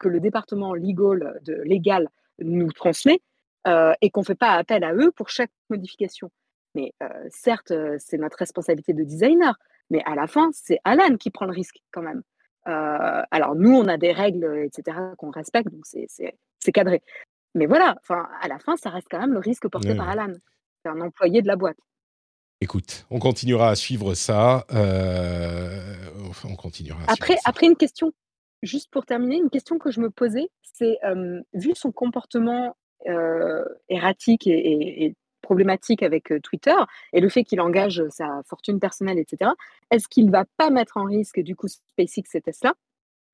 [0.00, 2.08] que le département légal
[2.40, 3.20] nous transmet
[3.66, 6.32] et qu'on ne fait pas appel à eux pour chaque modification.
[6.74, 6.92] Mais
[7.28, 9.54] certes, c'est notre responsabilité de designer,
[9.90, 12.22] mais à la fin, c'est Alan qui prend le risque quand même.
[12.64, 17.02] Alors nous, on a des règles, etc., qu'on respecte, donc c'est cadré.
[17.54, 17.96] Mais voilà,
[18.40, 20.08] à la fin, ça reste quand même le risque porté par.
[20.08, 20.32] Alan.
[20.84, 21.76] C'est un employé de la boîte.
[22.62, 24.64] Écoute, on continuera à suivre ça.
[24.72, 25.94] euh,
[26.44, 27.00] on continuera.
[27.06, 27.50] À Après, suivre ça.
[27.50, 28.12] après, une question,
[28.62, 32.76] juste pour terminer, une question que je me posais, c'est euh, vu son comportement
[33.06, 36.76] euh, erratique et, et- et problématique avec Twitter
[37.14, 39.50] et le fait qu'il engage sa fortune personnelle, etc.,
[39.90, 42.74] est-ce qu'il va pas mettre en risque du coup SpaceX et Tesla?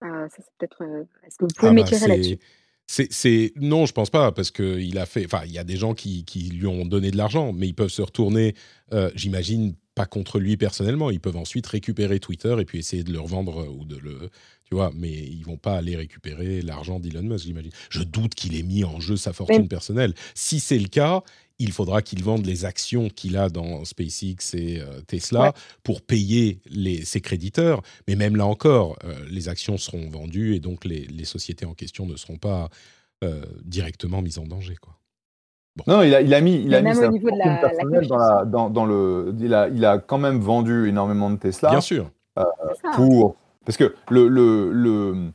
[0.04, 0.82] Euh, Ça, c'est peut-être.
[1.26, 2.38] est-ce que vous pouvez Ah bah, m'éclairer là-dessus?
[2.88, 5.24] C'est, non, je pense pas parce que il a fait.
[5.24, 7.74] Enfin, il y a des gens qui, qui lui ont donné de l'argent, mais ils
[7.74, 8.54] peuvent se retourner.
[8.92, 11.10] euh, j'imagine pas contre lui personnellement.
[11.10, 14.30] Ils peuvent ensuite récupérer Twitter et puis essayer de le revendre euh, ou de le.
[14.68, 17.70] Tu vois, mais ils vont pas aller récupérer l'argent d'Elon Musk, j'imagine.
[17.90, 20.14] Je doute qu'il ait mis en jeu sa fortune Mais- personnelle.
[20.34, 21.22] Si c'est le cas,
[21.58, 25.52] il faudra qu'il vende les actions qu'il a dans SpaceX et euh, Tesla Ouais.
[25.82, 27.82] pour payer les, ses créditeurs.
[28.06, 31.72] Mais même là encore, euh, les actions seront vendues et donc les, les sociétés en
[31.74, 32.68] question ne seront pas
[33.24, 34.76] euh, directement mises en danger.
[34.80, 34.94] Quoi.
[35.86, 37.48] Non, il a, il a mis, il a mis même au sa niveau de fortune
[37.48, 39.34] la- la personnelle dans, la, dans, dans le.
[39.40, 42.10] Il a, il a quand même vendu énormément de Tesla Bien sûr.
[42.94, 43.36] Pour.
[43.64, 45.32] Parce que le, le, le,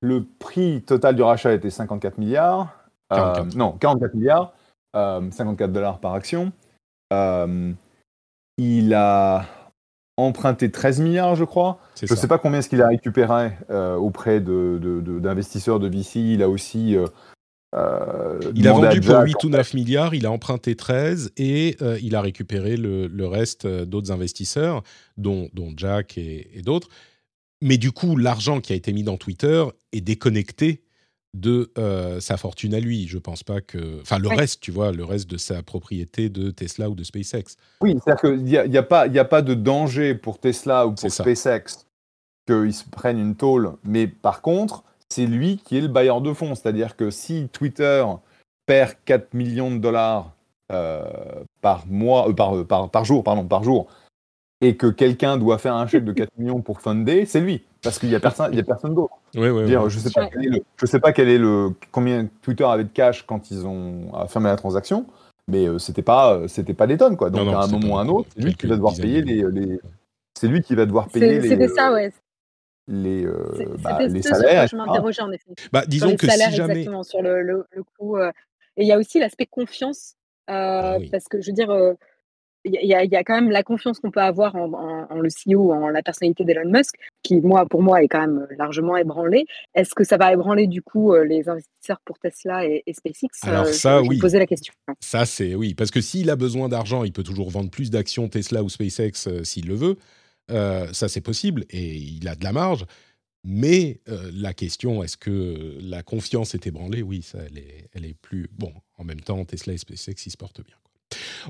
[0.00, 2.83] le prix total du rachat était 54 milliards.
[3.14, 3.54] Euh, 44.
[3.56, 4.52] non, 44 milliards.
[4.96, 6.52] euh, 54 dollars par action.
[7.12, 7.72] Euh,
[8.58, 9.46] il a
[10.16, 11.78] emprunté 13 milliards, je crois.
[12.00, 15.80] Je ne sais pas combien est-ce qu'il a récupéré euh, auprès de, de- de- d'investisseurs
[15.80, 16.20] de VC.
[16.20, 16.96] Il a aussi.
[16.96, 17.06] euh,
[17.74, 21.76] euh, Il a vendu pour Jack, 8 ou 9 milliards, il a emprunté 13 et
[21.82, 24.84] euh, il a récupéré le, le reste euh, d'autres investisseurs,
[25.16, 26.88] dont, dont Jack et, et d'autres.
[27.60, 30.83] Mais du coup, l'argent qui a été mis dans Twitter est déconnecté
[31.34, 33.06] de euh, sa fortune à lui.
[33.08, 34.00] Je pense pas que.
[34.00, 37.56] Enfin, le reste, tu vois, le reste de sa propriété de Tesla ou de SpaceX.
[37.80, 40.14] Oui, c'est-à-dire qu'il n'y a, il y a, pas- il y a pas de danger
[40.14, 41.10] pour Tesla ou pour.
[41.10, 41.84] SpaceX
[42.46, 46.32] qu'ils se prennent une tôle, mais par contre, c'est lui qui est le bailleur de
[46.32, 46.54] fonds.
[46.54, 48.04] C'est-à-dire que si Twitter
[48.66, 50.34] perd 4 millions de dollars
[50.72, 51.04] euh,
[51.60, 53.86] par mois, euh, par, par, par jour, pardon, par jour,
[54.60, 57.98] et que quelqu'un doit faire un chèque de 4 millions pour funder, c'est lui, parce
[57.98, 59.14] qu'il n'y a personne, il y a personne d'autre.
[59.34, 59.90] Veux dire, ouais.
[59.90, 62.84] Je sais pas quel est le, je sais pas quel est le combien Twitter avait
[62.84, 65.06] de cash quand ils ont euh, fermé la transaction,
[65.46, 67.30] mais euh, c'était pas euh, c'était pas des tonnes quoi.
[67.30, 68.94] Donc Non, non, à un moment ou à un autre, c'est lui qui va devoir
[68.96, 69.80] payer les, les-
[70.34, 72.12] c'est lui qui va devoir payer les C'était euh, ça, ouais.
[72.88, 74.60] les, euh, C'est- bah, les ce sur salaires.
[74.62, 75.50] quoi je m'interrogeais en effet.
[75.72, 76.72] Bah, Sur disons les que salaires, si jamais.
[76.74, 78.16] exactement, sur le, le, le coût.
[78.16, 78.30] euh,
[78.76, 80.14] Et il y a aussi l'aspect confiance,
[80.50, 81.08] euh, Ah oui.
[81.10, 81.94] parce que je veux dire, euh,
[82.64, 85.28] il y, a- y quand même la confiance qu'on peut avoir en, en- en le
[85.28, 89.46] CEO, en la personnalité d'Elon Musk, qui, moi, pour moi, est quand même largement ébranlée.
[89.74, 93.28] Est-ce que ça va ébranler, du coup, euh, les investisseurs pour Tesla et, et SpaceX?
[93.42, 94.18] Alors Euh, ça, je, je oui.
[94.18, 94.72] posais la question.
[95.00, 98.28] Ça, c'est oui, parce que s'il a besoin d'argent, il peut toujours vendre plus d'actions
[98.28, 99.96] Tesla ou SpaceX euh, s'il le veut.
[100.50, 102.86] Euh, ça, c'est possible et il a de la marge.
[103.44, 107.02] Mais euh, la question, est-ce que la confiance est ébranlée?
[107.02, 108.48] Oui, ça, elle est, elle est plus.
[108.52, 110.76] Bon, en même temps, Tesla et SpaceX, ils se portent bien.
[110.84, 110.93] quoi.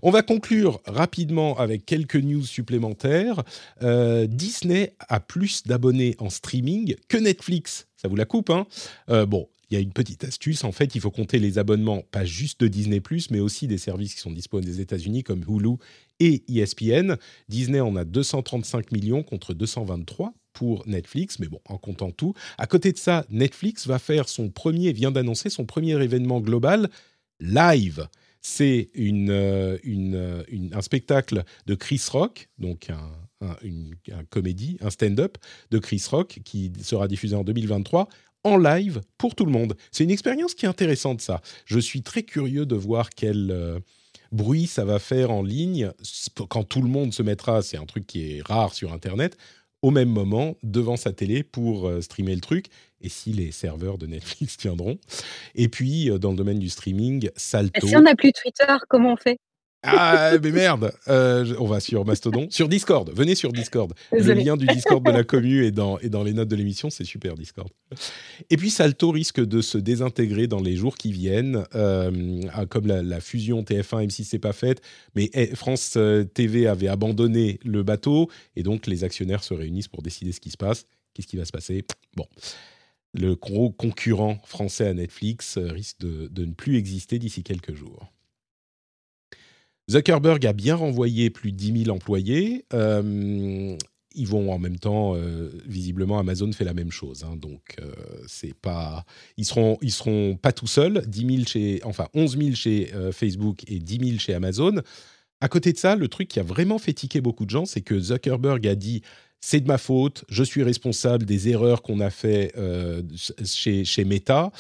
[0.03, 3.43] On va conclure rapidement avec quelques news supplémentaires.
[3.83, 7.87] Euh, Disney a plus d'abonnés en streaming que Netflix.
[7.97, 8.67] Ça vous la coupe, hein?
[9.11, 10.65] Euh, Bon, il y a une petite astuce.
[10.65, 14.15] En fait, il faut compter les abonnements, pas juste de Disney, mais aussi des services
[14.15, 15.77] qui sont disponibles des États-Unis comme Hulu
[16.21, 17.17] et ESPN.
[17.49, 22.35] Disney en a 235 millions contre 223 pour Netflix, mais bon, en comptant tout.
[22.59, 26.89] À côté de ça, Netflix va faire son premier, vient d'annoncer son premier événement global
[27.41, 28.07] live.
[28.47, 33.95] C'est euh, une, un spectacle de Chris Rock, donc un, une,
[34.29, 35.39] comédie, un stand-up
[35.71, 38.07] de Chris Rock qui sera diffusé en 2023
[38.45, 39.75] en live pour tout le monde.
[39.91, 41.41] C'est une expérience qui est intéressante, ça.
[41.65, 43.81] Je suis très curieux de voir quel euh,
[44.31, 45.91] bruit ça va faire en ligne
[46.51, 49.39] quand tout le monde se mettra, c'est un truc qui est rare sur Internet,
[49.81, 52.67] au même moment devant sa télé pour euh, streamer le truc,
[53.05, 54.99] et si les serveurs de Netflix tiendront.
[55.55, 57.87] Et puis, euh, dans le domaine du streaming, Salto...
[57.87, 59.39] Si on n'a plus Twitter, comment on fait?
[59.87, 62.47] Ah, mais merde euh, On va sur Mastodon.
[62.49, 63.93] Sur Discord, venez sur Discord.
[64.13, 66.89] Le lien du Discord de la commu est dans, est dans les notes de l'émission,
[66.89, 67.69] c'est super Discord.
[68.49, 72.11] Et puis Salto risque de se désintégrer dans les jours qui viennent, euh,
[72.71, 74.81] comme la, fusion TF1 M6 c'est pas faite,
[75.15, 75.99] mais eh, France
[76.33, 80.51] TV avait abandonné le bateau, et donc les actionnaires se réunissent pour décider ce qui
[80.51, 80.87] se passe.
[81.13, 81.85] Qu'est-ce qui va se passer?
[82.17, 82.27] Bon.
[83.15, 88.13] Le gros concurrent français à Netflix risque de, ne plus exister d'ici quelques jours.
[89.89, 92.65] Zuckerberg a bien renvoyé plus de 10 000 employés.
[92.73, 93.77] Euh,
[94.17, 97.25] ils vont en même temps, euh, visiblement, Amazon fait la même chose.
[97.25, 97.37] Hein.
[97.37, 97.93] donc, euh,
[98.27, 99.05] c'est pas,
[99.37, 101.05] ils seront, ils seront pas tout seuls.
[101.07, 104.81] 10 chez, enfin, 11 000 chez Facebook et 10 000 chez Amazon.
[105.41, 107.83] À côté de ça, le truc qui a vraiment fait tiquer beaucoup de gens, c'est
[107.83, 109.03] que Zuckerberg a dit
[109.41, 112.55] c'est de ma faute, je suis responsable des erreurs qu'on a fait
[113.45, 114.51] chez, chez Meta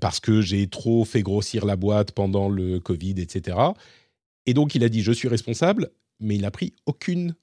[0.00, 3.56] parce que j'ai trop fait grossir la boîte pendant le Covid, etc.
[4.46, 5.90] Et donc, il a dit Je suis responsable,
[6.20, 7.34] mais il n'a pris aucune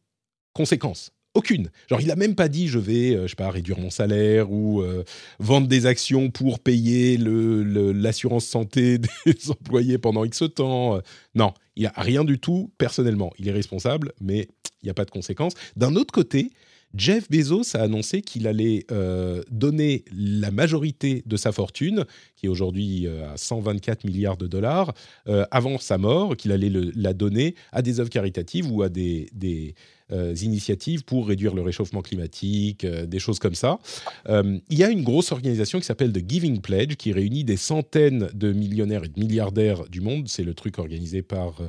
[0.54, 1.12] conséquence.
[1.36, 1.72] Aucune.
[1.90, 4.52] Genre, il n'a même pas dit je vais, euh, je sais pas, réduire mon salaire
[4.52, 5.04] ou euh,
[5.40, 11.02] vendre des actions pour payer l'assurance santé des employés pendant X temps.
[11.34, 13.32] Non, il a rien du tout personnellement.
[13.40, 14.48] Il est responsable, mais
[14.84, 15.54] il n'y a pas de conséquences.
[15.76, 16.52] D'un autre côté,
[16.96, 22.06] Jeff Bezos a annoncé qu'il allait euh, donner la majorité de sa fortune,
[22.36, 24.94] qui est aujourd'hui euh, à 124 milliards de dollars,
[25.28, 29.30] euh, avant sa mort, qu'il allait la donner à des œuvres caritatives ou à des,
[30.44, 33.80] initiatives pour réduire le réchauffement climatique, des choses comme ça.
[34.30, 38.30] il y a une grosse organisation qui s'appelle The Giving Pledge, qui réunit des centaines
[38.32, 40.28] de millionnaires et de milliardaires du monde.
[40.28, 41.60] C'est le truc organisé par...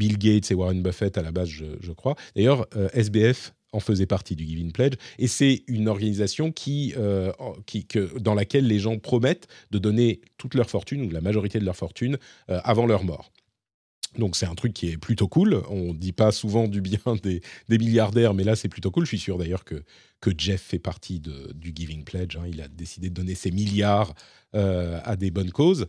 [0.00, 2.16] Bill Gates et Warren Buffett à la base, je crois.
[2.34, 7.32] D'ailleurs, SBF en faisait partie du Giving Pledge, et c'est une organisation qui, euh,
[7.66, 11.58] qui que, dans laquelle les gens promettent de donner toute leur fortune, ou la majorité
[11.58, 12.18] de leur fortune,
[12.50, 13.30] euh, avant leur mort.
[14.18, 15.62] Donc c'est un truc qui est plutôt cool.
[15.68, 19.04] On ne dit pas souvent du bien des, milliardaires, mais là c'est plutôt cool.
[19.04, 19.84] Je suis sûr d'ailleurs que,
[20.20, 22.36] que Jeff fait partie du Giving Pledge.
[22.36, 22.46] Hein.
[22.48, 24.12] Il a décidé de donner ses milliards
[24.56, 25.86] euh, à des bonnes causes.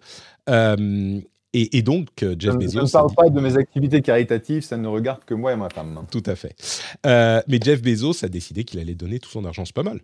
[1.53, 2.79] Et, donc, euh, Jeff Bezos.
[2.79, 5.69] Je ne parle pas de mes activités caritatives, ça ne regarde que moi et ma
[5.69, 6.05] femme.
[6.09, 6.55] Tout à fait.
[7.05, 9.65] Euh, mais Jeff Bezos a décidé qu'il allait donner tout son argent.
[9.65, 9.99] C'est pas mal.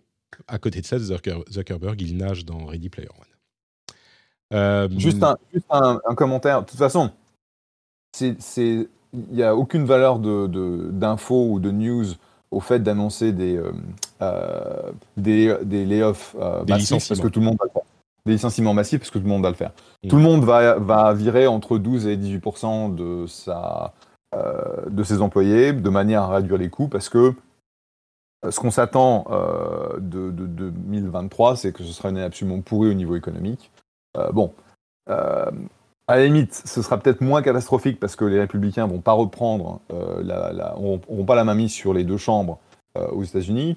[0.46, 3.96] À côté de ça, Zuckerberg, il nage dans Ready Player One.
[4.52, 5.24] Euh, juste,
[5.70, 6.62] un, commentaire.
[6.62, 7.10] De toute façon,
[8.20, 12.06] il n'y a aucune valeur d'info de, ou de news
[12.50, 13.58] au fait d'annoncer des,
[15.16, 16.36] des, des layoffs
[16.66, 17.87] parce que tout le monde va le faire
[18.26, 19.72] des licenciements massifs parce que tout le monde va le faire.
[20.08, 22.42] Tout le monde va, va virer entre 12 et 18
[22.94, 23.92] de, sa,
[24.34, 27.32] euh, de ses employés de manière à réduire les coûts parce que
[28.44, 32.90] euh, ce qu'on s'attend euh, de, 2023, c'est que ce sera une année absolument pourrie
[32.90, 33.70] au niveau économique.
[34.32, 34.52] bon,
[35.06, 39.80] à la limite, ce sera peut-être moins catastrophique parce que les républicains vont pas reprendre,
[40.22, 42.58] la, on, pas la main mise sur les deux chambres
[43.12, 43.76] aux États-Unis.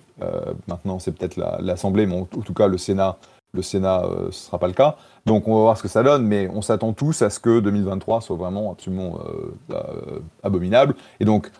[0.67, 3.17] maintenant, c'est peut-être l'Assemblée, mais en, tout cas, le Sénat
[3.53, 4.97] le Sénat, euh, ce ne sera pas le cas.
[5.25, 7.59] Donc on va voir ce que ça donne, mais on s'attend tous à ce que
[7.59, 10.95] 2023 soit vraiment absolument euh, euh, abominable.
[11.19, 11.51] Et donc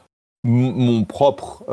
[0.43, 1.63] mon propre...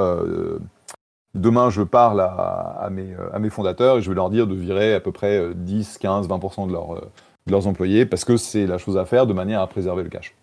[1.35, 5.11] demain, je parle à, mes, fondateurs et je vais leur dire de virer à peu
[5.11, 9.27] près 10, 15, 20% de, de leurs employés parce que c'est la chose à faire
[9.27, 10.35] de manière à préserver le cash.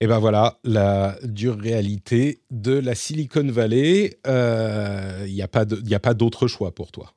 [0.00, 4.18] Et ben voilà, la dure réalité de la Silicon Valley.
[4.26, 5.48] Il n'y a
[6.00, 7.12] pas d'autre choix pour toi.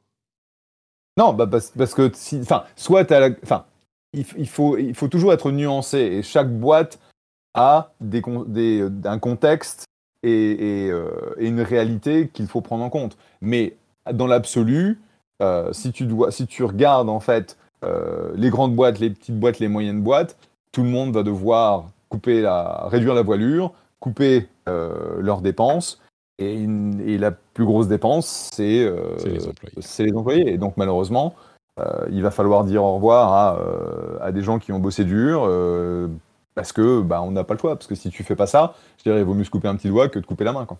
[1.17, 2.41] Non, bah parce, que, si,
[2.75, 3.11] soit
[3.43, 3.65] enfin,
[4.13, 6.99] il, faut, il faut toujours être nuancé et chaque boîte
[7.55, 9.85] a des, des, un contexte
[10.21, 13.17] et, euh, et, une réalité qu'il faut prendre en compte.
[13.41, 13.75] Mais
[14.11, 15.01] dans l'absolu,
[15.41, 20.01] euh, si, tu regardes en fait euh, les grandes boîtes, les petites boîtes, les moyennes
[20.01, 20.37] boîtes,
[20.71, 25.99] tout le monde va devoir couper la, réduire la voilure, couper leurs dépenses
[26.39, 30.53] et, la plus grosse dépense, c'est euh, les, employés.
[30.53, 31.35] Et donc malheureusement,
[31.79, 35.03] euh, il va falloir dire au revoir à, euh, à des gens qui ont bossé
[35.03, 35.49] dur,
[36.55, 37.75] parce que bah, on n'a pas le choix.
[37.75, 39.75] Parce que si tu fais pas ça, je dirais, il vaut mieux se couper un
[39.75, 40.65] petit doigt que de couper la main.
[40.65, 40.77] Quoi.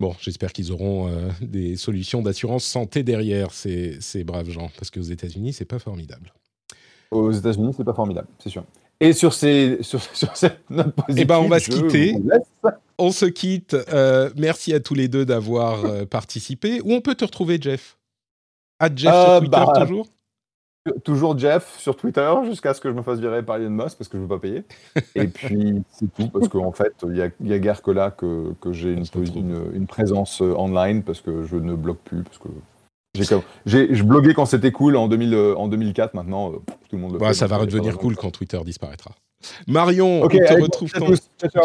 [0.00, 4.90] Bon, j'espère qu'ils auront euh, des solutions d'assurance santé derrière ces, ces braves gens, parce
[4.90, 6.32] qu'aux États-Unis, c'est pas formidable.
[7.10, 8.64] Aux États-Unis, c'est pas formidable, c'est sûr.
[9.00, 12.16] Et sur, ces, sur, sur cette note positive, Eh ben, on va se quitter.
[12.98, 13.74] On se quitte.
[13.92, 16.80] Euh, merci à tous les deux d'avoir euh, participé.
[16.84, 17.96] Où on peut te retrouver, Jeff?
[18.78, 20.06] À Jeff Euh, sur Twitter, bah, toujours?
[21.04, 24.08] Toujours Jeff sur Twitter jusqu'à ce que je me fasse virer par Elon Musk parce
[24.08, 24.64] que je veux pas payer.
[25.14, 28.10] Et puis c'est tout parce qu'en fait il y a, y a guère que là
[28.10, 29.04] que, que j'ai une,
[29.36, 32.48] une, une présence euh, online parce que je ne blogue plus parce que
[33.14, 33.24] j'ai
[33.66, 36.56] j'ai- je bloguais quand c'était cool en 2000 euh, en 2004 maintenant euh,
[36.90, 37.34] tout le monde le Ouais, fait.
[37.34, 39.14] Ça va redevenir cool quand Twitter disparaîtra.
[39.66, 41.14] Marion, où te retrouve-t-on.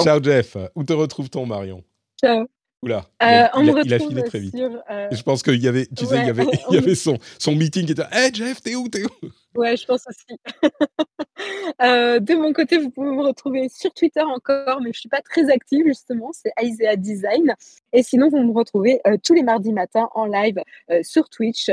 [0.01, 0.55] Ciao, Jeff.
[0.75, 1.83] Où te retrouve-t-on, Marion?
[2.23, 2.45] Ciao.
[2.85, 4.55] Oula, il Euh, a, on il a- il a retrouve filé très vite.
[4.55, 4.69] sur.
[4.91, 6.83] euh, Je pense qu'il y avait, tu sais, il y avait, il on y me-
[6.83, 9.27] avait son, son meeting qui était Hey Jeff, t'es où, t'es où?
[9.59, 10.39] Ouais, je pense aussi.
[11.81, 15.21] Euh, de mon côté, vous pouvez me retrouver sur Twitter encore, mais je suis pas
[15.21, 16.31] très active justement.
[16.33, 17.53] C'est Isaiah Design.
[17.91, 20.61] Et sinon, vous me retrouvez tous les mardis matins en live
[21.01, 21.69] sur Twitch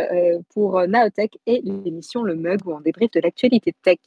[0.52, 3.98] pour Naotech et l'émission Le Mug où on débrief de l'actualité tech.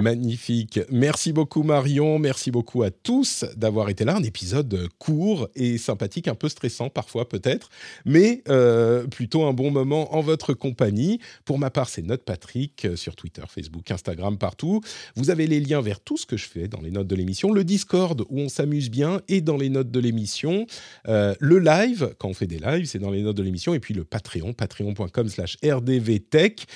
[0.00, 0.78] Magnifique.
[0.92, 4.14] Merci beaucoup Marion, merci beaucoup à tous d'avoir été là.
[4.14, 7.68] Un épisode court et sympathique, un peu stressant parfois peut-être,
[8.04, 11.18] mais euh, plutôt un bon moment en votre compagnie.
[11.44, 14.82] Pour ma part, c'est Note Patrick euh, sur Twitter, Facebook, Instagram, partout.
[15.16, 17.52] Vous avez les liens vers tout ce que je fais dans les notes de l'émission,
[17.52, 20.66] le Discord où on s'amuse bien et dans les notes de l'émission,
[21.08, 23.80] Euh, le live, quand on fait des lives, c'est dans les notes de l'émission, et
[23.80, 26.66] puis le Patreon, patreon.com slash rdvtech.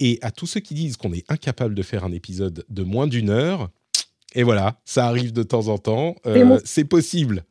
[0.00, 3.06] Et à tous ceux qui disent qu'on est incapable de faire un épisode de moins
[3.06, 3.70] d'une heure,
[4.34, 7.44] et voilà, ça arrive de temps en temps, euh, c'est possible.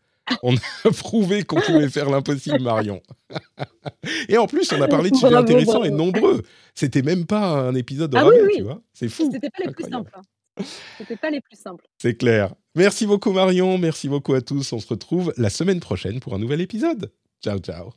[0.44, 3.02] On a prouvé qu'on pouvait faire l'impossible, Marion.
[4.30, 6.44] et en plus, on a parlé de sujets intéressants et nombreux.
[6.76, 8.82] C'était même pas un épisode de Ah oui, tu vois.
[8.94, 9.30] C'est fou.
[9.32, 10.12] C'était pas les plus simples.
[10.16, 10.64] hein.
[10.98, 11.86] C'était pas les plus simples.
[12.02, 12.54] C'est clair.
[12.76, 13.78] Merci beaucoup, Marion.
[13.78, 14.74] Merci beaucoup à tous.
[14.74, 17.12] On se retrouve la semaine prochaine pour un nouvel épisode.
[17.44, 17.92] Ciao, ciao.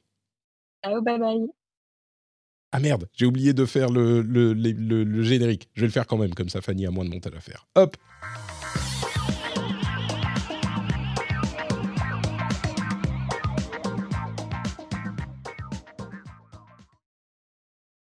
[0.85, 1.62] Ciao, bye bye.
[2.73, 5.69] Ah merde, j'ai oublié de faire le, générique.
[5.75, 7.67] Je vais le faire quand même, comme ça Fanny a moins de montage à faire.
[7.77, 7.97] Hop